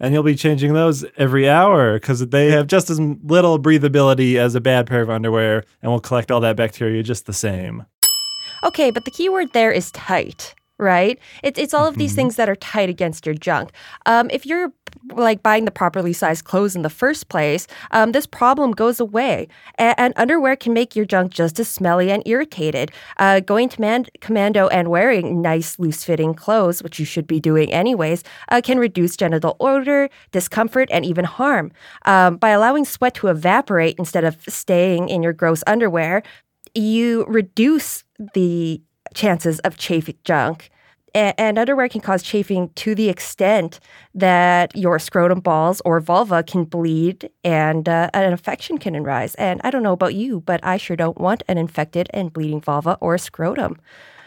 And 0.00 0.12
you'll 0.12 0.22
be 0.22 0.34
changing 0.34 0.72
those 0.72 1.04
every 1.16 1.48
hour 1.48 1.94
because 1.94 2.26
they 2.28 2.50
have 2.50 2.66
just 2.66 2.90
as 2.90 3.00
little 3.00 3.58
breathability 3.58 4.36
as 4.36 4.54
a 4.54 4.60
bad 4.60 4.86
pair 4.86 5.02
of 5.02 5.10
underwear 5.10 5.64
and 5.82 5.90
will 5.90 6.00
collect 6.00 6.30
all 6.30 6.40
that 6.40 6.56
bacteria 6.56 7.02
just 7.02 7.26
the 7.26 7.32
same. 7.32 7.86
Okay, 8.66 8.90
but 8.90 9.04
the 9.04 9.10
key 9.10 9.28
word 9.28 9.52
there 9.52 9.72
is 9.72 9.90
tight 9.92 10.54
right? 10.78 11.18
It's 11.42 11.58
it's 11.58 11.72
all 11.72 11.86
of 11.86 11.96
these 11.96 12.10
mm-hmm. 12.10 12.16
things 12.16 12.36
that 12.36 12.48
are 12.48 12.56
tight 12.56 12.88
against 12.88 13.24
your 13.24 13.34
junk. 13.34 13.70
Um, 14.04 14.28
if 14.30 14.44
you're 14.44 14.72
like 15.14 15.42
buying 15.42 15.64
the 15.64 15.70
properly 15.70 16.12
sized 16.12 16.44
clothes 16.44 16.76
in 16.76 16.82
the 16.82 16.90
first 16.90 17.28
place, 17.28 17.66
um, 17.92 18.12
this 18.12 18.26
problem 18.26 18.72
goes 18.72 19.00
away. 19.00 19.48
A- 19.78 19.98
and 19.98 20.12
underwear 20.16 20.56
can 20.56 20.72
make 20.72 20.96
your 20.96 21.06
junk 21.06 21.32
just 21.32 21.58
as 21.60 21.68
smelly 21.68 22.10
and 22.10 22.22
irritated. 22.26 22.90
Uh, 23.18 23.40
going 23.40 23.68
to 23.70 23.80
man- 23.80 24.06
commando 24.20 24.68
and 24.68 24.88
wearing 24.88 25.40
nice, 25.40 25.78
loose 25.78 26.04
fitting 26.04 26.34
clothes, 26.34 26.82
which 26.82 26.98
you 26.98 27.04
should 27.04 27.26
be 27.26 27.40
doing 27.40 27.72
anyways, 27.72 28.22
uh, 28.50 28.60
can 28.62 28.78
reduce 28.78 29.16
genital 29.16 29.56
odor, 29.60 30.10
discomfort, 30.32 30.88
and 30.92 31.04
even 31.04 31.24
harm. 31.24 31.72
Um, 32.04 32.36
by 32.36 32.50
allowing 32.50 32.84
sweat 32.84 33.14
to 33.14 33.28
evaporate 33.28 33.96
instead 33.98 34.24
of 34.24 34.36
staying 34.48 35.08
in 35.08 35.22
your 35.22 35.32
gross 35.32 35.62
underwear, 35.66 36.22
you 36.74 37.24
reduce 37.28 38.04
the 38.34 38.80
chances 39.14 39.58
of 39.60 39.76
chafing 39.76 40.18
junk. 40.24 40.70
And 41.14 41.58
underwear 41.58 41.88
can 41.88 42.02
cause 42.02 42.22
chafing 42.22 42.68
to 42.74 42.94
the 42.94 43.08
extent 43.08 43.80
that 44.14 44.76
your 44.76 44.98
scrotum 44.98 45.40
balls 45.40 45.80
or 45.82 45.98
vulva 45.98 46.42
can 46.42 46.64
bleed 46.64 47.30
and 47.42 47.88
uh, 47.88 48.10
an 48.12 48.30
infection 48.30 48.76
can 48.76 48.94
arise. 48.94 49.34
And 49.36 49.62
I 49.64 49.70
don't 49.70 49.82
know 49.82 49.94
about 49.94 50.14
you, 50.14 50.40
but 50.40 50.60
I 50.62 50.76
sure 50.76 50.94
don't 50.94 51.18
want 51.18 51.42
an 51.48 51.56
infected 51.56 52.10
and 52.12 52.30
bleeding 52.30 52.60
vulva 52.60 52.98
or 53.00 53.16
scrotum. 53.16 53.78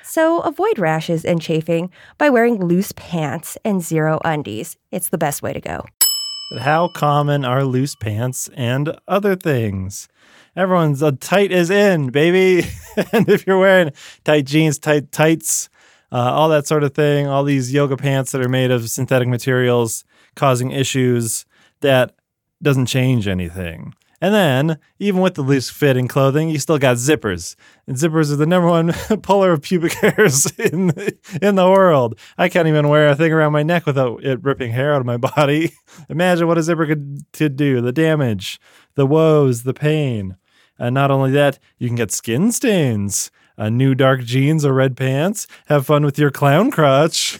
So 0.01 0.39
avoid 0.39 0.79
rashes 0.79 1.24
and 1.24 1.39
chafing 1.39 1.91
by 2.17 2.31
wearing 2.31 2.65
loose 2.65 2.91
pants 2.93 3.55
and 3.63 3.84
zero 3.84 4.19
undies. 4.25 4.75
It's 4.91 5.10
the 5.10 5.19
best 5.19 5.43
way 5.43 5.53
to 5.53 5.62
go. 5.62 5.86
But 6.49 6.61
how 6.61 6.87
common 6.87 7.45
are 7.45 7.63
loose 7.63 7.95
pants 7.95 8.49
and 8.55 8.97
other 9.07 9.35
things? 9.35 10.07
Everyone's 10.55 11.01
a 11.01 11.11
tight 11.11 11.51
is 11.51 11.69
in, 11.69 12.09
baby. 12.09 12.67
and 13.13 13.29
if 13.29 13.45
you're 13.45 13.59
wearing 13.59 13.91
tight 14.23 14.45
jeans, 14.45 14.79
tight 14.79 15.11
tights, 15.11 15.69
uh, 16.11 16.17
all 16.17 16.49
that 16.49 16.65
sort 16.65 16.83
of 16.83 16.95
thing, 16.95 17.27
all 17.27 17.43
these 17.43 17.71
yoga 17.71 17.95
pants 17.95 18.31
that 18.31 18.41
are 18.41 18.49
made 18.49 18.71
of 18.71 18.89
synthetic 18.89 19.27
materials 19.27 20.03
causing 20.35 20.71
issues, 20.71 21.45
that 21.81 22.15
doesn't 22.63 22.87
change 22.87 23.27
anything. 23.27 23.93
And 24.21 24.33
then, 24.33 24.79
even 24.99 25.21
with 25.21 25.35
the 25.35 25.41
loose 25.41 25.69
fit 25.69 25.89
fitting 25.89 26.07
clothing, 26.07 26.49
you 26.49 26.59
still 26.59 26.77
got 26.77 26.97
zippers. 26.97 27.55
And 27.88 27.95
zippers 27.95 28.31
are 28.31 28.35
the 28.35 28.45
number 28.45 28.67
one 28.67 28.91
puller 29.21 29.53
of 29.53 29.61
pubic 29.61 29.93
hairs 29.93 30.45
in 30.57 30.88
the, 30.88 31.17
in 31.41 31.55
the 31.55 31.69
world. 31.69 32.19
I 32.38 32.49
can't 32.49 32.67
even 32.67 32.89
wear 32.89 33.09
a 33.09 33.15
thing 33.15 33.31
around 33.31 33.53
my 33.53 33.63
neck 33.63 33.85
without 33.85 34.23
it 34.23 34.43
ripping 34.43 34.71
hair 34.71 34.93
out 34.93 34.99
of 34.99 35.05
my 35.05 35.17
body. 35.17 35.73
Imagine 36.09 36.47
what 36.47 36.57
a 36.57 36.63
zipper 36.63 36.85
could, 36.85 37.23
could 37.33 37.55
do 37.55 37.81
the 37.81 37.93
damage, 37.93 38.59
the 38.95 39.05
woes, 39.05 39.63
the 39.63 39.73
pain. 39.73 40.35
And 40.77 40.93
not 40.93 41.11
only 41.11 41.31
that, 41.31 41.59
you 41.77 41.88
can 41.88 41.95
get 41.95 42.11
skin 42.11 42.51
stains, 42.51 43.31
uh, 43.57 43.69
new 43.69 43.95
dark 43.95 44.21
jeans 44.21 44.65
or 44.65 44.73
red 44.73 44.95
pants. 44.95 45.47
Have 45.67 45.85
fun 45.85 46.05
with 46.05 46.19
your 46.19 46.31
clown 46.31 46.71
crotch. 46.71 47.39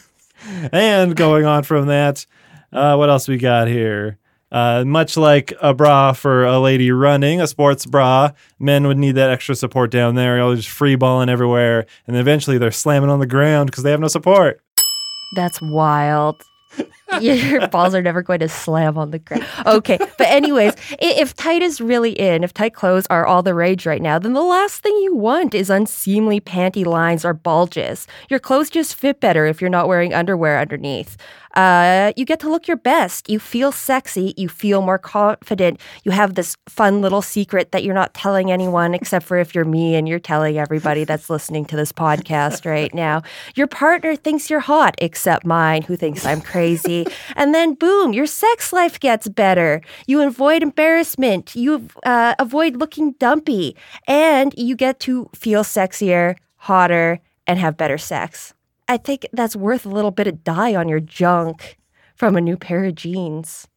and 0.72 1.14
going 1.14 1.44
on 1.44 1.62
from 1.62 1.86
that, 1.86 2.26
uh, 2.72 2.96
what 2.96 3.10
else 3.10 3.28
we 3.28 3.36
got 3.36 3.68
here? 3.68 4.18
Uh, 4.52 4.84
much 4.84 5.16
like 5.16 5.52
a 5.60 5.72
bra 5.72 6.12
for 6.12 6.44
a 6.44 6.58
lady 6.58 6.90
running, 6.90 7.40
a 7.40 7.46
sports 7.46 7.86
bra, 7.86 8.32
men 8.58 8.86
would 8.86 8.98
need 8.98 9.12
that 9.12 9.30
extra 9.30 9.54
support 9.54 9.90
down 9.90 10.16
there. 10.16 10.38
You're 10.38 10.56
just 10.56 10.68
free 10.68 10.96
balling 10.96 11.28
everywhere. 11.28 11.86
And 12.06 12.16
eventually 12.16 12.58
they're 12.58 12.72
slamming 12.72 13.10
on 13.10 13.20
the 13.20 13.26
ground 13.26 13.70
because 13.70 13.84
they 13.84 13.92
have 13.92 14.00
no 14.00 14.08
support. 14.08 14.60
That's 15.36 15.60
wild. 15.62 16.42
Your 17.20 17.66
balls 17.68 17.94
are 17.94 18.02
never 18.02 18.22
going 18.22 18.40
to 18.40 18.48
slam 18.48 18.96
on 18.96 19.10
the 19.10 19.18
ground. 19.18 19.44
Okay. 19.66 19.98
But, 19.98 20.26
anyways, 20.28 20.74
if 21.00 21.34
tight 21.34 21.62
is 21.62 21.80
really 21.80 22.12
in, 22.12 22.44
if 22.44 22.54
tight 22.54 22.74
clothes 22.74 23.06
are 23.10 23.26
all 23.26 23.42
the 23.42 23.54
rage 23.54 23.84
right 23.84 24.00
now, 24.00 24.18
then 24.18 24.32
the 24.32 24.42
last 24.42 24.82
thing 24.82 24.96
you 25.02 25.16
want 25.16 25.54
is 25.54 25.70
unseemly 25.70 26.40
panty 26.40 26.86
lines 26.86 27.24
or 27.24 27.34
bulges. 27.34 28.06
Your 28.28 28.38
clothes 28.38 28.70
just 28.70 28.94
fit 28.94 29.20
better 29.20 29.46
if 29.46 29.60
you're 29.60 29.70
not 29.70 29.88
wearing 29.88 30.14
underwear 30.14 30.60
underneath. 30.60 31.16
Uh, 31.54 32.12
you 32.16 32.24
get 32.24 32.40
to 32.40 32.48
look 32.48 32.68
your 32.68 32.76
best. 32.76 33.28
You 33.28 33.38
feel 33.38 33.72
sexy. 33.72 34.34
You 34.36 34.48
feel 34.48 34.82
more 34.82 34.98
confident. 34.98 35.80
You 36.04 36.12
have 36.12 36.34
this 36.34 36.56
fun 36.68 37.00
little 37.00 37.22
secret 37.22 37.72
that 37.72 37.84
you're 37.84 37.94
not 37.94 38.14
telling 38.14 38.50
anyone 38.50 38.94
except 38.94 39.26
for 39.26 39.38
if 39.38 39.54
you're 39.54 39.64
me 39.64 39.94
and 39.94 40.08
you're 40.08 40.18
telling 40.18 40.58
everybody 40.58 41.04
that's 41.04 41.28
listening 41.28 41.64
to 41.66 41.76
this 41.76 41.92
podcast 41.92 42.64
right 42.64 42.92
now. 42.94 43.22
Your 43.56 43.66
partner 43.66 44.16
thinks 44.16 44.48
you're 44.50 44.60
hot, 44.60 44.94
except 44.98 45.44
mine, 45.44 45.82
who 45.82 45.96
thinks 45.96 46.24
I'm 46.24 46.40
crazy. 46.40 47.06
and 47.36 47.54
then, 47.54 47.74
boom, 47.74 48.12
your 48.12 48.26
sex 48.26 48.72
life 48.72 49.00
gets 49.00 49.28
better. 49.28 49.80
You 50.06 50.22
avoid 50.22 50.62
embarrassment. 50.62 51.56
You 51.56 51.88
uh, 52.04 52.34
avoid 52.38 52.76
looking 52.76 53.12
dumpy. 53.12 53.76
And 54.06 54.54
you 54.56 54.76
get 54.76 55.00
to 55.00 55.30
feel 55.34 55.64
sexier, 55.64 56.36
hotter, 56.56 57.20
and 57.46 57.58
have 57.58 57.76
better 57.76 57.98
sex. 57.98 58.54
I 58.90 58.96
think 58.96 59.28
that's 59.32 59.54
worth 59.54 59.86
a 59.86 59.88
little 59.88 60.10
bit 60.10 60.26
of 60.26 60.42
dye 60.42 60.74
on 60.74 60.88
your 60.88 60.98
junk 60.98 61.78
from 62.16 62.34
a 62.34 62.40
new 62.40 62.56
pair 62.56 62.84
of 62.86 62.96
jeans. 62.96 63.68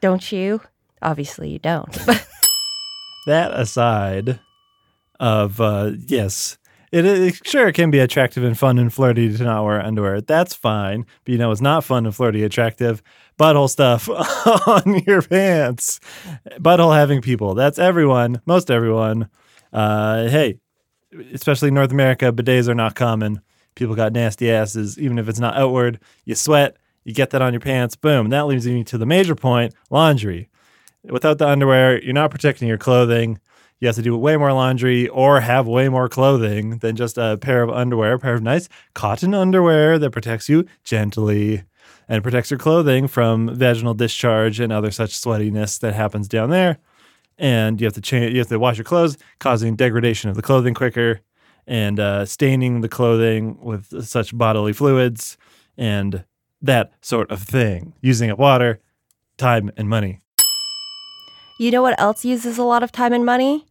Don't 0.00 0.32
you? 0.32 0.60
Obviously, 1.00 1.50
you 1.50 1.60
don't. 1.60 1.92
that 3.26 3.52
aside, 3.54 4.40
of 5.20 5.60
uh, 5.60 5.92
yes, 6.04 6.58
it, 6.90 7.04
it, 7.04 7.46
sure 7.46 7.68
it 7.68 7.74
can 7.74 7.92
be 7.92 8.00
attractive 8.00 8.42
and 8.42 8.58
fun 8.58 8.80
and 8.80 8.92
flirty 8.92 9.36
to 9.36 9.44
not 9.44 9.64
wear 9.64 9.80
underwear. 9.80 10.20
That's 10.20 10.52
fine, 10.52 11.06
but 11.24 11.30
you 11.30 11.38
know 11.38 11.52
it's 11.52 11.60
not 11.60 11.84
fun 11.84 12.04
and 12.04 12.14
flirty, 12.14 12.42
attractive 12.42 13.04
butthole 13.38 13.70
stuff 13.70 14.08
on 14.66 14.98
your 15.06 15.22
pants. 15.22 16.00
Butthole 16.58 16.96
having 16.96 17.22
people. 17.22 17.54
That's 17.54 17.78
everyone, 17.78 18.40
most 18.46 18.68
everyone. 18.68 19.28
Uh, 19.72 20.26
hey, 20.26 20.58
especially 21.32 21.70
North 21.70 21.92
America, 21.92 22.32
bidets 22.32 22.66
are 22.66 22.74
not 22.74 22.96
common 22.96 23.42
people 23.74 23.94
got 23.94 24.12
nasty 24.12 24.50
asses, 24.50 24.98
even 24.98 25.18
if 25.18 25.28
it's 25.28 25.40
not 25.40 25.56
outward. 25.56 26.00
You 26.24 26.34
sweat, 26.34 26.76
you 27.04 27.14
get 27.14 27.30
that 27.30 27.42
on 27.42 27.52
your 27.52 27.60
pants, 27.60 27.96
boom. 27.96 28.28
That 28.30 28.46
leads 28.46 28.66
me 28.66 28.84
to 28.84 28.98
the 28.98 29.06
major 29.06 29.34
point 29.34 29.74
laundry. 29.90 30.48
Without 31.04 31.38
the 31.38 31.48
underwear, 31.48 32.02
you're 32.02 32.12
not 32.12 32.30
protecting 32.30 32.68
your 32.68 32.78
clothing. 32.78 33.40
You 33.78 33.86
have 33.88 33.96
to 33.96 34.02
do 34.02 34.16
way 34.16 34.36
more 34.36 34.52
laundry 34.52 35.08
or 35.08 35.40
have 35.40 35.66
way 35.66 35.88
more 35.88 36.08
clothing 36.08 36.78
than 36.78 36.96
just 36.96 37.16
a 37.16 37.38
pair 37.40 37.62
of 37.62 37.70
underwear, 37.70 38.14
a 38.14 38.18
pair 38.18 38.34
of 38.34 38.42
nice 38.42 38.68
cotton 38.94 39.32
underwear 39.32 39.98
that 39.98 40.10
protects 40.10 40.50
you 40.50 40.66
gently 40.84 41.62
and 42.06 42.22
protects 42.22 42.50
your 42.50 42.58
clothing 42.58 43.08
from 43.08 43.54
vaginal 43.54 43.94
discharge 43.94 44.60
and 44.60 44.72
other 44.72 44.90
such 44.90 45.12
sweatiness 45.12 45.80
that 45.80 45.94
happens 45.94 46.28
down 46.28 46.50
there. 46.50 46.78
And 47.38 47.80
you 47.80 47.86
have 47.86 47.94
to 47.94 48.02
change, 48.02 48.34
you 48.34 48.40
have 48.40 48.48
to 48.48 48.58
wash 48.58 48.76
your 48.76 48.84
clothes, 48.84 49.16
causing 49.38 49.76
degradation 49.76 50.28
of 50.28 50.36
the 50.36 50.42
clothing 50.42 50.74
quicker 50.74 51.20
and 51.66 52.00
uh, 52.00 52.24
staining 52.24 52.80
the 52.80 52.88
clothing 52.88 53.58
with 53.60 54.04
such 54.04 54.36
bodily 54.36 54.72
fluids 54.72 55.36
and 55.76 56.24
that 56.62 56.92
sort 57.00 57.30
of 57.30 57.42
thing, 57.42 57.94
using 58.02 58.30
up 58.30 58.38
water, 58.38 58.80
time, 59.36 59.70
and 59.76 59.88
money. 59.88 60.20
You 61.58 61.70
know 61.70 61.82
what 61.82 61.98
else 62.00 62.24
uses 62.24 62.58
a 62.58 62.62
lot 62.64 62.82
of 62.82 62.92
time 62.92 63.12
and 63.12 63.24
money? 63.24 63.66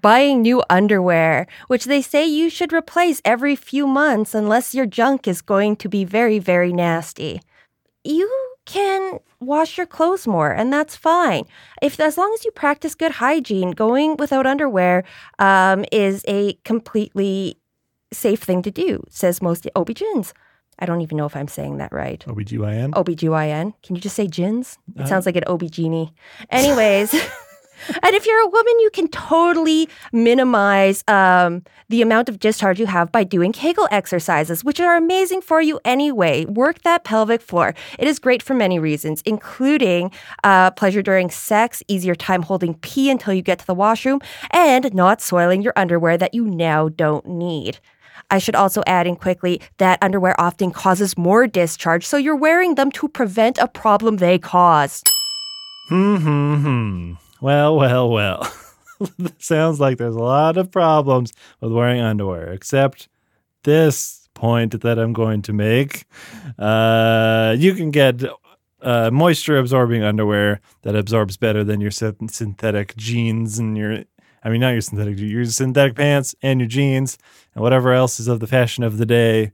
Buying 0.00 0.42
new 0.42 0.62
underwear, 0.70 1.46
which 1.66 1.84
they 1.84 2.02
say 2.02 2.26
you 2.26 2.50
should 2.50 2.72
replace 2.72 3.20
every 3.24 3.56
few 3.56 3.86
months 3.86 4.34
unless 4.34 4.74
your 4.74 4.86
junk 4.86 5.26
is 5.26 5.42
going 5.42 5.76
to 5.76 5.88
be 5.88 6.04
very, 6.04 6.38
very 6.38 6.72
nasty. 6.72 7.40
You 8.04 8.47
can 8.68 9.18
wash 9.40 9.78
your 9.78 9.86
clothes 9.86 10.26
more, 10.26 10.50
and 10.50 10.72
that's 10.72 10.94
fine. 10.94 11.44
If 11.80 11.98
as 11.98 12.18
long 12.18 12.30
as 12.34 12.44
you 12.44 12.50
practice 12.50 12.94
good 12.94 13.12
hygiene, 13.12 13.70
going 13.70 14.16
without 14.18 14.46
underwear 14.46 15.04
um, 15.38 15.84
is 15.90 16.22
a 16.28 16.52
completely 16.64 17.56
safe 18.12 18.42
thing 18.42 18.62
to 18.62 18.70
do, 18.70 19.02
says 19.08 19.40
most 19.40 19.66
OB-GYNs. 19.74 20.32
I 20.78 20.86
don't 20.86 21.00
even 21.00 21.16
know 21.16 21.26
if 21.26 21.34
I'm 21.34 21.48
saying 21.48 21.78
that 21.78 21.92
right. 21.92 22.22
OBGYN? 22.28 22.92
OBGYN. 22.92 23.72
Can 23.82 23.96
you 23.96 24.02
just 24.02 24.14
say 24.14 24.28
gins? 24.28 24.78
It 24.96 25.02
uh, 25.02 25.06
sounds 25.06 25.26
like 25.26 25.36
an 25.36 25.44
OB-GYN. 25.46 26.12
Anyways. 26.50 27.14
and 28.02 28.14
if 28.14 28.26
you're 28.26 28.40
a 28.40 28.48
woman, 28.48 28.80
you 28.80 28.90
can 28.92 29.08
totally 29.08 29.88
minimize 30.12 31.04
um, 31.08 31.62
the 31.88 32.02
amount 32.02 32.28
of 32.28 32.38
discharge 32.38 32.78
you 32.78 32.86
have 32.86 33.10
by 33.12 33.24
doing 33.24 33.52
Kegel 33.52 33.88
exercises, 33.90 34.64
which 34.64 34.80
are 34.80 34.96
amazing 34.96 35.40
for 35.40 35.60
you 35.60 35.80
anyway. 35.84 36.44
Work 36.44 36.82
that 36.82 37.04
pelvic 37.04 37.40
floor. 37.40 37.74
It 37.98 38.08
is 38.08 38.18
great 38.18 38.42
for 38.42 38.54
many 38.54 38.78
reasons, 38.78 39.22
including 39.24 40.10
uh, 40.44 40.70
pleasure 40.72 41.02
during 41.02 41.30
sex, 41.30 41.82
easier 41.88 42.14
time 42.14 42.42
holding 42.42 42.74
pee 42.74 43.10
until 43.10 43.32
you 43.32 43.42
get 43.42 43.58
to 43.60 43.66
the 43.66 43.74
washroom, 43.74 44.20
and 44.50 44.92
not 44.94 45.20
soiling 45.20 45.62
your 45.62 45.72
underwear 45.76 46.16
that 46.18 46.34
you 46.34 46.44
now 46.44 46.88
don't 46.88 47.26
need. 47.26 47.78
I 48.30 48.38
should 48.38 48.54
also 48.54 48.82
add 48.86 49.06
in 49.06 49.16
quickly 49.16 49.60
that 49.78 49.98
underwear 50.02 50.38
often 50.38 50.70
causes 50.70 51.16
more 51.16 51.46
discharge, 51.46 52.04
so 52.06 52.16
you're 52.16 52.36
wearing 52.36 52.74
them 52.74 52.90
to 52.92 53.08
prevent 53.08 53.58
a 53.58 53.68
problem 53.68 54.16
they 54.18 54.38
cause. 54.38 55.02
Hmm, 55.88 56.16
hmm, 56.16 56.54
hmm. 56.56 57.27
Well, 57.40 57.76
well, 57.76 58.10
well. 58.10 58.52
Sounds 59.38 59.78
like 59.78 59.98
there's 59.98 60.16
a 60.16 60.20
lot 60.20 60.56
of 60.56 60.70
problems 60.70 61.32
with 61.60 61.72
wearing 61.72 62.00
underwear, 62.00 62.52
except 62.52 63.08
this 63.62 64.28
point 64.34 64.80
that 64.80 64.98
I'm 64.98 65.12
going 65.12 65.42
to 65.42 65.52
make. 65.52 66.04
Uh, 66.58 67.54
you 67.58 67.74
can 67.74 67.90
get 67.90 68.22
uh, 68.82 69.10
moisture 69.10 69.58
absorbing 69.58 70.02
underwear 70.02 70.60
that 70.82 70.96
absorbs 70.96 71.36
better 71.36 71.62
than 71.64 71.80
your 71.80 71.90
synthetic 71.90 72.96
jeans 72.96 73.58
and 73.58 73.76
your, 73.76 74.04
I 74.42 74.50
mean, 74.50 74.60
not 74.60 74.70
your 74.70 74.80
synthetic, 74.80 75.18
your 75.18 75.44
synthetic 75.44 75.94
pants 75.94 76.34
and 76.42 76.60
your 76.60 76.68
jeans 76.68 77.18
and 77.54 77.62
whatever 77.62 77.92
else 77.92 78.18
is 78.18 78.28
of 78.28 78.40
the 78.40 78.46
fashion 78.46 78.84
of 78.84 78.98
the 78.98 79.06
day 79.06 79.52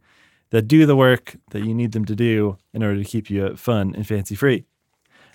that 0.50 0.68
do 0.68 0.86
the 0.86 0.96
work 0.96 1.36
that 1.50 1.64
you 1.64 1.74
need 1.74 1.92
them 1.92 2.04
to 2.04 2.14
do 2.14 2.56
in 2.72 2.82
order 2.82 3.02
to 3.02 3.08
keep 3.08 3.28
you 3.28 3.56
fun 3.56 3.94
and 3.94 4.06
fancy 4.06 4.34
free. 4.34 4.64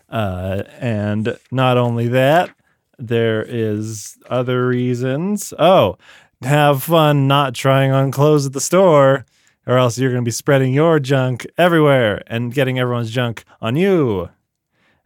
Uh, 0.09 0.63
and 0.79 1.37
not 1.51 1.77
only 1.77 2.07
that, 2.07 2.49
there 2.97 3.43
is 3.43 4.17
other 4.29 4.67
reasons. 4.67 5.53
Oh, 5.57 5.97
have 6.41 6.83
fun 6.83 7.27
not 7.27 7.53
trying 7.53 7.91
on 7.91 8.11
clothes 8.11 8.45
at 8.45 8.53
the 8.53 8.61
store, 8.61 9.25
or 9.67 9.77
else 9.77 9.97
you're 9.97 10.11
going 10.11 10.23
to 10.23 10.27
be 10.27 10.31
spreading 10.31 10.73
your 10.73 10.99
junk 10.99 11.45
everywhere 11.57 12.23
and 12.27 12.53
getting 12.53 12.79
everyone's 12.79 13.11
junk 13.11 13.43
on 13.61 13.75
you. 13.75 14.29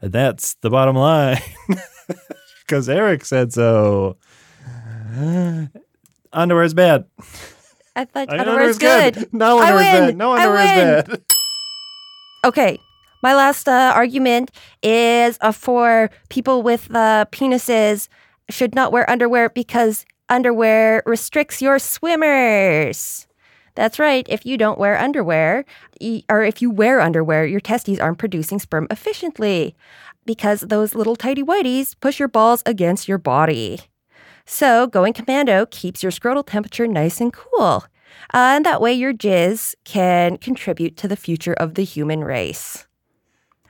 And 0.01 0.11
that's 0.11 0.55
the 0.55 0.69
bottom 0.69 0.95
line. 0.95 1.39
Because 2.65 2.87
Eric 2.87 3.25
said 3.25 3.51
so. 3.53 4.17
Underwear 6.33 6.63
is 6.63 6.73
bad. 6.73 7.05
I 7.95 8.05
thought 8.05 8.29
underwear 8.29 8.69
is 8.69 8.77
good. 8.77 9.13
good. 9.15 9.33
No 9.33 9.59
underwear 9.61 10.03
is 10.05 10.09
bad. 10.11 10.17
No 10.17 10.33
underwear 10.33 10.97
is 10.99 11.03
bad. 11.03 11.21
Okay, 12.45 12.77
my 13.23 13.33
last 13.33 13.69
uh, 13.69 13.93
argument 13.95 14.51
is 14.83 15.37
uh, 15.39 15.53
for 15.53 16.11
people 16.29 16.61
with 16.61 16.93
uh, 16.93 17.25
penises 17.31 18.09
should 18.49 18.75
not 18.75 18.91
wear 18.91 19.09
underwear 19.09 19.49
because 19.49 20.05
underwear 20.27 21.01
restricts 21.05 21.61
your 21.61 21.79
swimmers. 21.79 23.25
That's 23.75 23.97
right. 23.97 24.27
If 24.29 24.45
you 24.45 24.57
don't 24.57 24.77
wear 24.77 24.99
underwear, 24.99 25.65
or 26.29 26.43
if 26.43 26.61
you 26.61 26.69
wear 26.69 26.99
underwear, 26.99 27.45
your 27.45 27.61
testes 27.61 27.99
aren't 27.99 28.19
producing 28.19 28.59
sperm 28.59 28.87
efficiently 28.91 29.73
because 30.25 30.61
those 30.61 30.93
little 30.93 31.15
tidy 31.15 31.41
whities 31.41 31.95
push 31.99 32.19
your 32.19 32.27
balls 32.27 32.61
against 32.65 33.07
your 33.07 33.17
body. 33.17 33.79
So, 34.45 34.85
going 34.87 35.13
commando 35.13 35.65
keeps 35.65 36.03
your 36.03 36.11
scrotal 36.11 36.45
temperature 36.45 36.87
nice 36.87 37.21
and 37.21 37.31
cool. 37.31 37.85
Uh, 38.33 38.59
and 38.59 38.65
that 38.65 38.81
way, 38.81 38.93
your 38.93 39.13
jizz 39.13 39.75
can 39.85 40.37
contribute 40.37 40.97
to 40.97 41.07
the 41.07 41.15
future 41.15 41.53
of 41.53 41.75
the 41.75 41.83
human 41.83 42.23
race. 42.23 42.85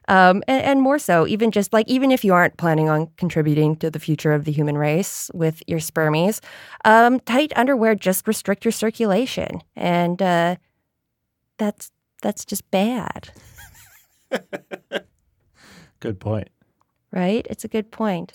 Um, 0.07 0.43
and, 0.47 0.61
and 0.63 0.81
more 0.81 0.99
so, 0.99 1.25
even 1.27 1.51
just 1.51 1.71
like, 1.73 1.87
even 1.87 2.11
if 2.11 2.23
you 2.25 2.33
aren't 2.33 2.57
planning 2.57 2.89
on 2.89 3.07
contributing 3.17 3.75
to 3.77 3.89
the 3.89 3.99
future 3.99 4.33
of 4.33 4.45
the 4.45 4.51
human 4.51 4.77
race 4.77 5.31
with 5.33 5.61
your 5.67 5.79
spermies, 5.79 6.41
um, 6.85 7.19
tight 7.21 7.53
underwear 7.55 7.95
just 7.95 8.27
restrict 8.27 8.65
your 8.65 8.71
circulation. 8.71 9.61
And 9.75 10.21
uh, 10.21 10.55
that's, 11.57 11.91
that's 12.21 12.43
just 12.45 12.69
bad, 12.71 13.29
Good 15.99 16.19
point. 16.19 16.49
right? 17.11 17.45
It's 17.49 17.63
a 17.63 17.67
good 17.67 17.91
point. 17.91 18.33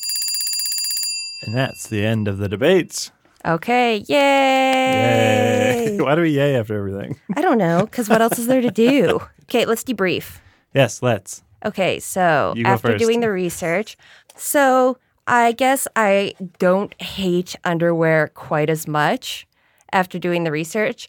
And 1.44 1.54
that's 1.54 1.88
the 1.88 2.04
end 2.04 2.28
of 2.28 2.38
the 2.38 2.48
debates. 2.48 3.10
Okay, 3.44 4.04
yay! 4.08 5.86
Yay. 5.94 5.96
Why 6.00 6.14
do 6.14 6.22
we 6.22 6.30
yay 6.30 6.56
after 6.56 6.76
everything? 6.76 7.18
I 7.36 7.40
don't 7.40 7.58
know, 7.58 7.84
because 7.84 8.08
what 8.08 8.20
else 8.20 8.38
is 8.38 8.46
there 8.46 8.60
to 8.62 8.70
do? 8.70 9.20
Okay, 9.48 9.64
let's 9.64 9.82
debrief. 9.82 10.40
Yes, 10.74 11.00
let's. 11.02 11.42
Okay, 11.64 11.98
so 11.98 12.54
after 12.64 12.92
first. 12.92 13.04
doing 13.04 13.20
the 13.20 13.30
research, 13.30 13.96
so 14.36 14.98
I 15.26 15.52
guess 15.52 15.86
I 15.96 16.34
don't 16.58 17.00
hate 17.02 17.56
underwear 17.64 18.28
quite 18.28 18.70
as 18.70 18.86
much 18.86 19.46
after 19.92 20.18
doing 20.18 20.44
the 20.44 20.52
research. 20.52 21.08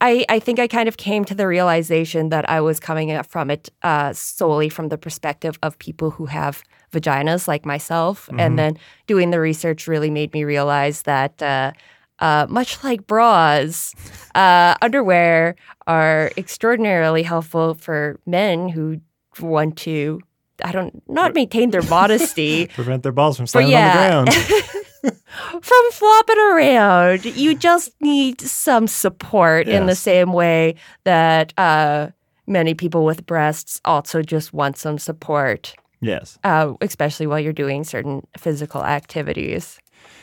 I, 0.00 0.26
I 0.28 0.38
think 0.38 0.58
I 0.58 0.68
kind 0.68 0.88
of 0.88 0.98
came 0.98 1.24
to 1.24 1.34
the 1.34 1.46
realization 1.46 2.28
that 2.28 2.48
I 2.50 2.60
was 2.60 2.78
coming 2.78 3.22
from 3.22 3.50
it 3.50 3.70
uh, 3.82 4.12
solely 4.12 4.68
from 4.68 4.88
the 4.88 4.98
perspective 4.98 5.58
of 5.62 5.78
people 5.78 6.10
who 6.10 6.26
have 6.26 6.62
vaginas 6.92 7.48
like 7.48 7.64
myself. 7.64 8.26
Mm-hmm. 8.26 8.40
And 8.40 8.58
then 8.58 8.78
doing 9.06 9.30
the 9.30 9.40
research 9.40 9.88
really 9.88 10.10
made 10.10 10.32
me 10.34 10.44
realize 10.44 11.02
that 11.02 11.42
uh, 11.42 11.72
uh, 12.18 12.46
much 12.48 12.82
like 12.84 13.06
bras, 13.06 13.94
uh, 14.34 14.74
underwear 14.82 15.56
are 15.86 16.30
extraordinarily 16.36 17.22
helpful 17.22 17.74
for 17.74 18.20
men 18.26 18.68
who 18.68 19.00
want 19.40 19.76
to, 19.78 20.20
I 20.62 20.72
don't, 20.72 21.02
not 21.08 21.34
maintain 21.34 21.70
their 21.70 21.82
modesty, 21.82 22.66
Prevent 22.74 23.02
their 23.02 23.12
balls 23.12 23.36
from 23.36 23.46
standing 23.46 23.72
yeah, 23.72 24.18
on 24.18 24.24
the 24.24 24.30
ground. 24.30 24.64
from 25.62 25.90
flopping 25.92 26.38
around. 26.38 27.24
You 27.24 27.54
just 27.54 27.92
need 28.00 28.40
some 28.40 28.86
support 28.86 29.68
in 29.68 29.86
the 29.86 29.94
same 29.94 30.32
way 30.32 30.76
that 31.04 31.52
uh, 31.58 32.08
many 32.46 32.74
people 32.74 33.04
with 33.04 33.26
breasts 33.26 33.80
also 33.84 34.22
just 34.22 34.52
want 34.52 34.76
some 34.76 34.98
support, 34.98 35.74
yes. 36.00 36.38
uh, 36.44 36.74
especially 36.80 37.26
while 37.26 37.40
you're 37.40 37.52
doing 37.52 37.84
certain 37.84 38.26
physical 38.36 38.84
activities. 38.84 39.78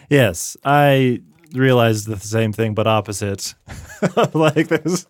Yes. 0.09 0.57
I 0.65 1.21
realized 1.53 2.07
the 2.07 2.19
same 2.19 2.53
thing, 2.53 2.73
but 2.73 2.87
opposite. 2.87 3.53
like, 4.33 4.67
there's, 4.67 5.07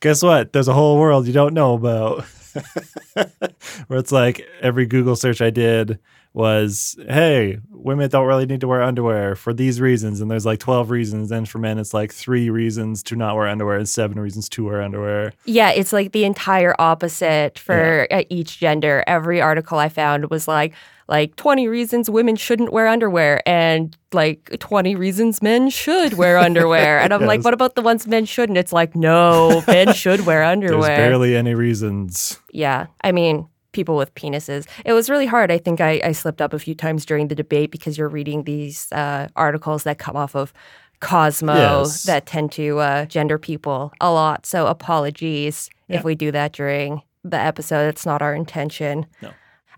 guess 0.00 0.22
what? 0.22 0.52
There's 0.52 0.68
a 0.68 0.74
whole 0.74 0.98
world 0.98 1.26
you 1.26 1.32
don't 1.32 1.54
know 1.54 1.74
about. 1.74 2.24
Where 3.86 3.98
it's 3.98 4.12
like 4.12 4.46
every 4.60 4.86
Google 4.86 5.16
search 5.16 5.40
I 5.40 5.50
did 5.50 5.98
was, 6.36 6.94
hey, 7.08 7.58
women 7.70 8.10
don't 8.10 8.26
really 8.26 8.44
need 8.44 8.60
to 8.60 8.68
wear 8.68 8.82
underwear 8.82 9.34
for 9.34 9.54
these 9.54 9.80
reasons. 9.80 10.20
And 10.20 10.30
there's 10.30 10.44
like 10.44 10.58
12 10.58 10.90
reasons. 10.90 11.32
And 11.32 11.48
for 11.48 11.58
men, 11.58 11.78
it's 11.78 11.94
like 11.94 12.12
three 12.12 12.50
reasons 12.50 13.02
to 13.04 13.16
not 13.16 13.36
wear 13.36 13.46
underwear 13.48 13.78
and 13.78 13.88
seven 13.88 14.20
reasons 14.20 14.50
to 14.50 14.66
wear 14.66 14.82
underwear. 14.82 15.32
Yeah, 15.46 15.70
it's 15.70 15.94
like 15.94 16.12
the 16.12 16.24
entire 16.24 16.76
opposite 16.78 17.58
for 17.58 18.06
uh, 18.10 18.24
each 18.28 18.58
gender. 18.58 19.02
Every 19.06 19.40
article 19.40 19.78
I 19.78 19.88
found 19.88 20.28
was 20.28 20.46
like 20.46 20.74
like 21.08 21.36
20 21.36 21.68
reasons 21.68 22.10
women 22.10 22.36
shouldn't 22.36 22.70
wear 22.70 22.86
underwear 22.86 23.40
and 23.48 23.96
like 24.12 24.58
20 24.58 24.94
reasons 24.94 25.40
men 25.40 25.70
should 25.70 26.14
wear 26.14 26.36
underwear. 26.48 27.00
And 27.00 27.14
I'm 27.14 27.24
like, 27.24 27.44
what 27.44 27.54
about 27.54 27.76
the 27.76 27.82
ones 27.82 28.06
men 28.06 28.26
shouldn't? 28.26 28.58
It's 28.58 28.74
like, 28.74 28.94
no, 28.94 29.62
men 29.66 29.94
should 29.94 30.26
wear 30.26 30.40
There's 30.40 30.52
underwear. 30.52 30.96
barely 30.98 31.34
any 31.34 31.54
reasons. 31.54 32.38
Yeah. 32.50 32.88
I 33.02 33.12
mean, 33.12 33.48
people 33.76 33.96
with 33.96 34.12
penises. 34.14 34.66
It 34.84 34.92
was 34.94 35.08
really 35.10 35.26
hard. 35.26 35.52
I 35.52 35.58
think 35.58 35.80
I, 35.80 36.00
I 36.02 36.12
slipped 36.12 36.40
up 36.40 36.52
a 36.52 36.58
few 36.58 36.74
times 36.74 37.04
during 37.06 37.28
the 37.28 37.34
debate 37.34 37.70
because 37.70 37.96
you're 37.98 38.08
reading 38.18 38.44
these 38.44 38.90
uh, 38.92 39.28
articles 39.36 39.84
that 39.84 39.98
come 39.98 40.16
off 40.16 40.34
of 40.34 40.52
Cosmo 41.00 41.54
Yes. 41.54 42.04
that 42.04 42.24
tend 42.26 42.52
to 42.52 42.78
uh, 42.78 43.04
gender 43.04 43.38
people 43.38 43.92
a 44.00 44.10
lot. 44.10 44.46
So 44.46 44.66
apologies 44.66 45.68
Yeah. 45.88 45.98
if 45.98 46.04
we 46.04 46.14
do 46.14 46.32
that 46.32 46.52
during 46.52 47.02
the 47.22 47.38
episode. 47.38 47.88
It's 47.88 48.06
not 48.06 48.22
our 48.22 48.34
intention. 48.34 49.04
No. 49.20 49.30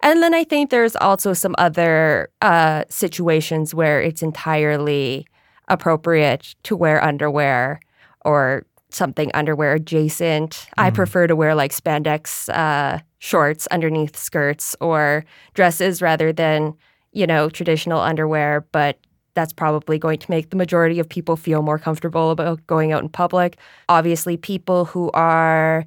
And 0.02 0.22
then 0.22 0.32
I 0.32 0.44
think 0.44 0.70
there's 0.70 0.94
also 0.94 1.32
some 1.32 1.54
other 1.58 2.28
uh, 2.40 2.84
situations 2.88 3.74
where 3.74 4.00
it's 4.00 4.22
entirely 4.22 5.26
appropriate 5.66 6.54
to 6.62 6.76
wear 6.76 7.02
underwear 7.02 7.80
or 8.24 8.64
something 8.90 9.30
underwear 9.34 9.74
adjacent. 9.74 10.66
I 10.78 10.90
prefer 10.90 11.26
to 11.26 11.34
wear 11.36 11.54
like 11.54 11.72
spandex 11.72 12.48
uh, 12.54 13.00
shorts 13.18 13.66
underneath 13.68 14.16
skirts 14.16 14.76
or 14.80 15.24
dresses 15.54 16.00
rather 16.00 16.32
than, 16.32 16.74
you 17.12 17.26
know, 17.26 17.48
traditional 17.48 18.00
underwear. 18.00 18.66
But 18.72 18.98
that's 19.34 19.52
probably 19.52 19.98
going 19.98 20.18
to 20.18 20.30
make 20.30 20.50
the 20.50 20.56
majority 20.56 20.98
of 20.98 21.08
people 21.08 21.36
feel 21.36 21.62
more 21.62 21.78
comfortable 21.78 22.30
about 22.30 22.66
going 22.66 22.92
out 22.92 23.02
in 23.02 23.08
public. 23.08 23.56
Obviously, 23.88 24.36
people 24.36 24.84
who 24.84 25.10
are 25.12 25.86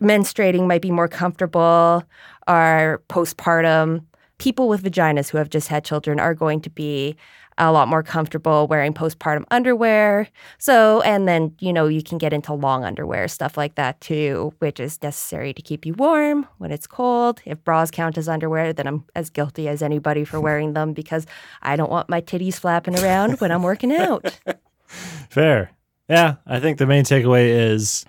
menstruating 0.00 0.66
might 0.66 0.82
be 0.82 0.90
more 0.90 1.08
comfortable, 1.08 2.04
are 2.46 3.02
postpartum. 3.08 4.04
People 4.38 4.68
with 4.68 4.82
vaginas 4.82 5.28
who 5.28 5.38
have 5.38 5.50
just 5.50 5.68
had 5.68 5.84
children 5.84 6.20
are 6.20 6.34
going 6.34 6.60
to 6.60 6.70
be 6.70 7.16
a 7.58 7.72
lot 7.72 7.88
more 7.88 8.02
comfortable 8.02 8.66
wearing 8.66 8.94
postpartum 8.94 9.44
underwear. 9.50 10.28
So, 10.58 11.00
and 11.02 11.28
then, 11.28 11.54
you 11.60 11.72
know, 11.72 11.86
you 11.86 12.02
can 12.02 12.18
get 12.18 12.32
into 12.32 12.52
long 12.54 12.84
underwear, 12.84 13.28
stuff 13.28 13.56
like 13.56 13.74
that 13.74 14.00
too, 14.00 14.54
which 14.58 14.80
is 14.80 15.02
necessary 15.02 15.52
to 15.52 15.62
keep 15.62 15.84
you 15.84 15.94
warm 15.94 16.46
when 16.58 16.70
it's 16.70 16.86
cold. 16.86 17.40
If 17.44 17.62
bras 17.64 17.90
count 17.90 18.16
as 18.16 18.28
underwear, 18.28 18.72
then 18.72 18.86
I'm 18.86 19.04
as 19.14 19.30
guilty 19.30 19.68
as 19.68 19.82
anybody 19.82 20.24
for 20.24 20.40
wearing 20.48 20.72
them 20.72 20.92
because 20.92 21.26
I 21.62 21.76
don't 21.76 21.90
want 21.90 22.08
my 22.08 22.20
titties 22.20 22.54
flapping 22.54 22.98
around 22.98 23.40
when 23.40 23.50
I'm 23.50 23.62
working 23.62 23.94
out. 23.94 24.38
Fair. 25.30 25.70
Yeah, 26.08 26.36
I 26.46 26.60
think 26.60 26.78
the 26.78 26.86
main 26.86 27.04
takeaway 27.04 27.48
is 27.48 28.06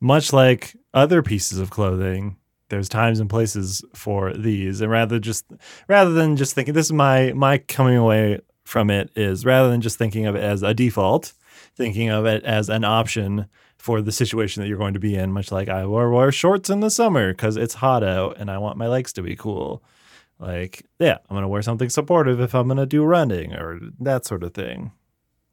much 0.00 0.32
like 0.32 0.76
other 0.92 1.22
pieces 1.22 1.58
of 1.58 1.70
clothing, 1.70 2.36
there's 2.68 2.88
times 2.88 3.20
and 3.20 3.30
places 3.30 3.82
for 3.94 4.32
these. 4.34 4.80
And 4.80 4.90
rather 4.90 5.18
just 5.18 5.46
rather 5.88 6.12
than 6.12 6.36
just 6.36 6.54
thinking 6.54 6.74
this 6.74 6.86
is 6.86 6.92
my 6.92 7.32
my 7.32 7.58
coming 7.58 7.96
away 7.96 8.40
from 8.68 8.90
it 8.90 9.10
is 9.16 9.46
rather 9.46 9.70
than 9.70 9.80
just 9.80 9.96
thinking 9.96 10.26
of 10.26 10.36
it 10.36 10.42
as 10.42 10.62
a 10.62 10.74
default, 10.74 11.32
thinking 11.74 12.10
of 12.10 12.26
it 12.26 12.44
as 12.44 12.68
an 12.68 12.84
option 12.84 13.46
for 13.78 14.02
the 14.02 14.12
situation 14.12 14.62
that 14.62 14.68
you're 14.68 14.76
going 14.76 14.92
to 14.92 15.00
be 15.00 15.16
in, 15.16 15.32
much 15.32 15.50
like 15.50 15.68
I 15.68 15.86
wear, 15.86 16.10
wear 16.10 16.30
shorts 16.30 16.68
in 16.68 16.80
the 16.80 16.90
summer 16.90 17.32
because 17.32 17.56
it's 17.56 17.74
hot 17.74 18.04
out 18.04 18.36
and 18.38 18.50
I 18.50 18.58
want 18.58 18.76
my 18.76 18.86
legs 18.86 19.12
to 19.14 19.22
be 19.22 19.36
cool. 19.36 19.82
Like, 20.38 20.84
yeah, 20.98 21.16
I'm 21.28 21.34
going 21.34 21.42
to 21.42 21.48
wear 21.48 21.62
something 21.62 21.88
supportive 21.88 22.40
if 22.40 22.54
I'm 22.54 22.66
going 22.68 22.76
to 22.76 22.86
do 22.86 23.04
running 23.04 23.54
or 23.54 23.80
that 24.00 24.26
sort 24.26 24.42
of 24.42 24.52
thing. 24.52 24.92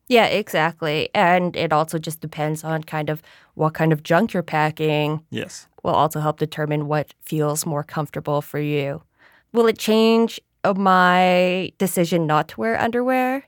Yeah, 0.09 0.25
exactly. 0.25 1.09
And 1.15 1.55
it 1.55 1.71
also 1.71 1.97
just 1.97 2.19
depends 2.19 2.63
on 2.63 2.83
kind 2.83 3.09
of 3.09 3.21
what 3.53 3.73
kind 3.73 3.93
of 3.93 4.03
junk 4.03 4.33
you're 4.33 4.43
packing 4.43 5.23
Yes. 5.31 5.67
will 5.83 5.95
also 5.95 6.19
help 6.19 6.37
determine 6.37 6.87
what 6.87 7.13
feels 7.21 7.65
more 7.65 7.83
comfortable 7.83 8.41
for 8.41 8.59
you. 8.59 9.03
Will 9.53 9.67
it 9.67 9.79
change 9.79 10.39
my 10.73 11.71
decision 11.77 12.25
not 12.25 12.49
to 12.49 12.59
wear 12.59 12.79
underwear? 12.79 13.43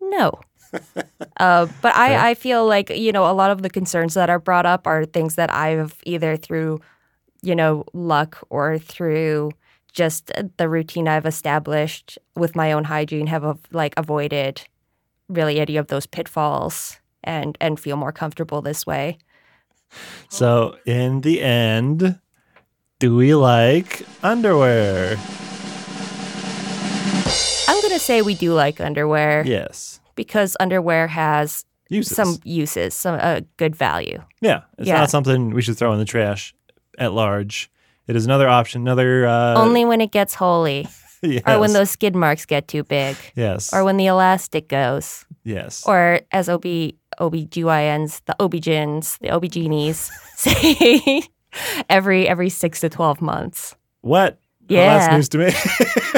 No. 0.00 0.40
uh, 1.38 1.66
but 1.80 1.94
I, 1.94 2.30
I 2.30 2.34
feel 2.34 2.66
like, 2.66 2.90
you 2.90 3.12
know, 3.12 3.30
a 3.30 3.32
lot 3.32 3.50
of 3.50 3.62
the 3.62 3.70
concerns 3.70 4.14
that 4.14 4.30
are 4.30 4.38
brought 4.38 4.66
up 4.66 4.86
are 4.86 5.04
things 5.04 5.34
that 5.36 5.52
I've 5.52 5.96
either 6.04 6.36
through, 6.36 6.80
you 7.42 7.54
know, 7.54 7.84
luck 7.92 8.38
or 8.50 8.78
through 8.78 9.52
just 9.92 10.30
the 10.56 10.68
routine 10.68 11.08
I've 11.08 11.26
established 11.26 12.18
with 12.36 12.54
my 12.54 12.72
own 12.72 12.84
hygiene 12.84 13.26
have 13.26 13.44
av- 13.44 13.66
like 13.72 13.94
avoided 13.96 14.62
really 15.28 15.60
any 15.60 15.76
of 15.76 15.88
those 15.88 16.06
pitfalls 16.06 17.00
and 17.24 17.56
and 17.60 17.80
feel 17.80 17.96
more 17.96 18.12
comfortable 18.12 18.62
this 18.62 18.86
way. 18.86 19.18
So, 20.28 20.76
in 20.84 21.22
the 21.22 21.42
end, 21.42 22.18
do 22.98 23.16
we 23.16 23.34
like 23.34 24.06
underwear? 24.22 25.16
I'm 27.68 27.80
going 27.82 27.92
to 27.94 27.98
say 28.00 28.22
we 28.22 28.34
do 28.34 28.52
like 28.54 28.80
underwear 28.80 29.44
Yes. 29.46 30.00
because 30.14 30.56
underwear 30.60 31.06
has 31.08 31.64
Uses. 31.90 32.16
some 32.16 32.38
uses, 32.44 32.94
some 32.94 33.18
uh, 33.20 33.40
good 33.56 33.76
value. 33.76 34.22
yeah. 34.40 34.62
It's 34.78 34.88
Yeah. 34.88 34.98
not 34.98 35.10
something 35.10 35.50
we 35.50 35.62
should 35.62 35.76
throw 35.78 35.92
in 35.92 35.98
the 35.98 36.04
trash 36.04 36.54
at 36.98 37.12
large. 37.12 37.70
It 38.06 38.16
is 38.16 38.24
another 38.24 38.48
option, 38.48 38.82
another. 38.82 39.26
Uh, 39.26 39.54
Only 39.54 39.84
when 39.84 40.00
it 40.00 40.10
gets 40.12 40.34
holy 40.34 40.88
yes. 41.22 41.42
or 41.46 41.58
when 41.60 41.72
those 41.72 41.90
skid 41.90 42.14
marks 42.16 42.44
get 42.46 42.66
too 42.68 42.84
big 42.84 43.16
Yes. 43.36 43.72
or 43.72 43.84
when 43.84 43.96
the 43.98 44.06
elastic 44.06 44.68
goes 44.68 45.24
yes. 45.44 45.84
or 45.86 46.20
as 46.32 46.48
OB 46.48 46.92
OBGYNs, 47.20 48.22
the 48.26 48.34
OBGYNs, 48.40 49.18
the 49.18 49.28
OBGYNs 49.28 50.10
say 50.36 51.22
every 51.90 52.28
every 52.28 52.48
6 52.48 52.80
to 52.80 52.88
12 52.88 53.20
months. 53.20 53.76
what? 54.00 54.38
Well, 54.70 54.78
Yeah. 54.78 54.98
that's 54.98 55.12
news 55.14 55.28
to 55.30 55.38
me. 55.38 56.17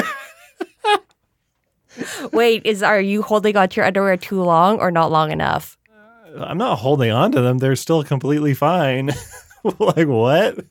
Wait, 2.31 2.65
is 2.65 2.83
are 2.83 3.01
you 3.01 3.21
holding 3.21 3.57
onto 3.57 3.79
your 3.79 3.85
underwear 3.85 4.17
too 4.17 4.41
long 4.41 4.79
or 4.79 4.91
not 4.91 5.11
long 5.11 5.31
enough? 5.31 5.77
I'm 6.37 6.57
not 6.57 6.77
holding 6.79 7.11
on 7.11 7.31
to 7.33 7.41
them. 7.41 7.57
They're 7.57 7.75
still 7.75 8.03
completely 8.03 8.53
fine. 8.53 9.11
like, 9.79 10.07
what? 10.07 10.65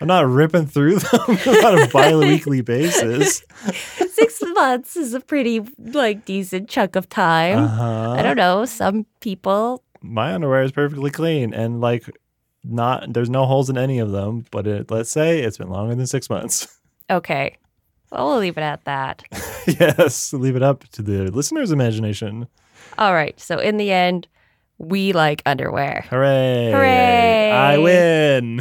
I'm 0.00 0.08
not 0.08 0.26
ripping 0.26 0.66
through 0.66 0.98
them 0.98 1.20
on 1.64 1.82
a 1.82 1.88
bi-weekly 1.88 2.60
basis. 2.62 3.44
Six 4.12 4.42
months 4.54 4.96
is 4.96 5.14
a 5.14 5.20
pretty 5.20 5.60
like 5.78 6.24
decent 6.24 6.68
chunk 6.68 6.96
of 6.96 7.08
time. 7.08 7.58
Uh-huh. 7.58 8.12
I 8.12 8.22
don't 8.22 8.36
know. 8.36 8.64
Some 8.64 9.06
people. 9.20 9.82
My 10.00 10.34
underwear 10.34 10.62
is 10.62 10.72
perfectly 10.72 11.10
clean 11.10 11.54
and 11.54 11.80
like 11.80 12.04
not 12.62 13.12
there's 13.12 13.30
no 13.30 13.46
holes 13.46 13.70
in 13.70 13.78
any 13.78 13.98
of 13.98 14.10
them, 14.10 14.44
but 14.50 14.66
it, 14.66 14.90
let's 14.90 15.10
say 15.10 15.40
it's 15.40 15.58
been 15.58 15.70
longer 15.70 15.94
than 15.94 16.06
6 16.06 16.30
months. 16.30 16.78
Okay. 17.10 17.56
Well, 18.10 18.28
we'll 18.28 18.38
leave 18.38 18.56
it 18.56 18.62
at 18.62 18.84
that. 18.84 19.22
yes, 19.66 20.32
leave 20.32 20.56
it 20.56 20.62
up 20.62 20.84
to 20.92 21.02
the 21.02 21.30
listener's 21.30 21.72
imagination. 21.72 22.46
All 22.98 23.14
right. 23.14 23.38
So 23.40 23.58
in 23.58 23.76
the 23.76 23.90
end, 23.90 24.28
we 24.78 25.12
like 25.12 25.42
underwear. 25.46 26.04
Hooray! 26.10 26.70
Hooray! 26.72 27.50
I 27.50 27.78
win. 27.78 28.60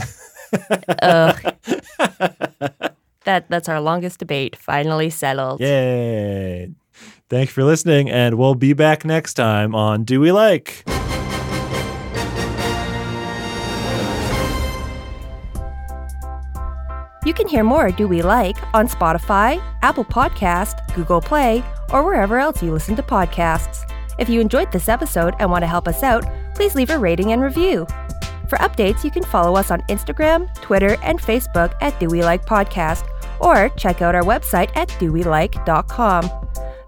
Ugh. 1.02 1.56
that 3.26 3.46
that's 3.50 3.70
our 3.70 3.82
longest 3.82 4.20
debate 4.20 4.56
finally 4.56 5.10
settled. 5.10 5.60
Yay! 5.62 6.72
Thanks 7.30 7.52
for 7.52 7.64
listening, 7.64 8.10
and 8.10 8.36
we'll 8.36 8.56
be 8.56 8.74
back 8.74 9.06
next 9.06 9.34
time 9.34 9.74
on 9.74 10.04
Do 10.04 10.20
We 10.20 10.32
Like? 10.32 10.84
You 17.26 17.34
can 17.34 17.48
hear 17.48 17.64
more 17.64 17.90
Do 17.90 18.08
We 18.08 18.22
Like 18.22 18.58
on 18.74 18.88
Spotify, 18.90 19.64
Apple 19.82 20.04
Podcast, 20.04 20.94
Google 20.94 21.22
Play, 21.22 21.64
or 21.92 22.04
wherever 22.04 22.38
else 22.38 22.62
you 22.62 22.72
listen 22.72 22.98
to 22.98 23.04
podcasts. 23.04 23.90
If 24.20 24.28
you 24.28 24.42
enjoyed 24.42 24.72
this 24.72 24.90
episode 24.90 25.34
and 25.40 25.50
want 25.50 25.64
to 25.64 25.68
help 25.68 25.88
us 25.88 26.04
out, 26.04 26.26
please 26.54 26.76
leave 26.76 26.90
a 26.90 27.00
rating 27.00 27.32
and 27.32 27.42
review. 27.42 27.88
For 28.50 28.58
updates, 28.58 29.06
you 29.06 29.10
can 29.10 29.24
follow 29.24 29.56
us 29.56 29.72
on 29.72 29.82
Instagram, 29.84 30.54
Twitter, 30.56 30.98
and 31.02 31.18
Facebook 31.18 31.74
at 31.82 31.98
Do 31.98 32.08
We 32.08 32.24
Like 32.24 32.46
Podcast, 32.46 33.08
or 33.40 33.70
check 33.78 34.02
out 34.02 34.16
our 34.16 34.24
website 34.24 34.76
at 34.76 34.90
dowelike.com. 34.90 36.30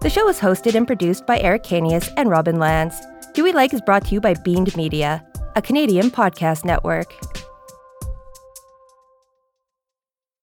The 0.02 0.10
show 0.10 0.28
is 0.28 0.38
hosted 0.38 0.74
and 0.74 0.86
produced 0.86 1.26
by 1.26 1.40
Eric 1.40 1.64
Canius 1.64 2.12
and 2.18 2.28
Robin 2.28 2.58
Lance. 2.58 3.00
Do 3.32 3.42
We 3.42 3.52
Like 3.52 3.72
is 3.72 3.80
brought 3.80 4.04
to 4.06 4.14
you 4.14 4.20
by 4.20 4.34
Beamed 4.34 4.76
Media, 4.76 5.26
a 5.56 5.62
Canadian 5.62 6.10
podcast 6.10 6.64
network. 6.64 7.14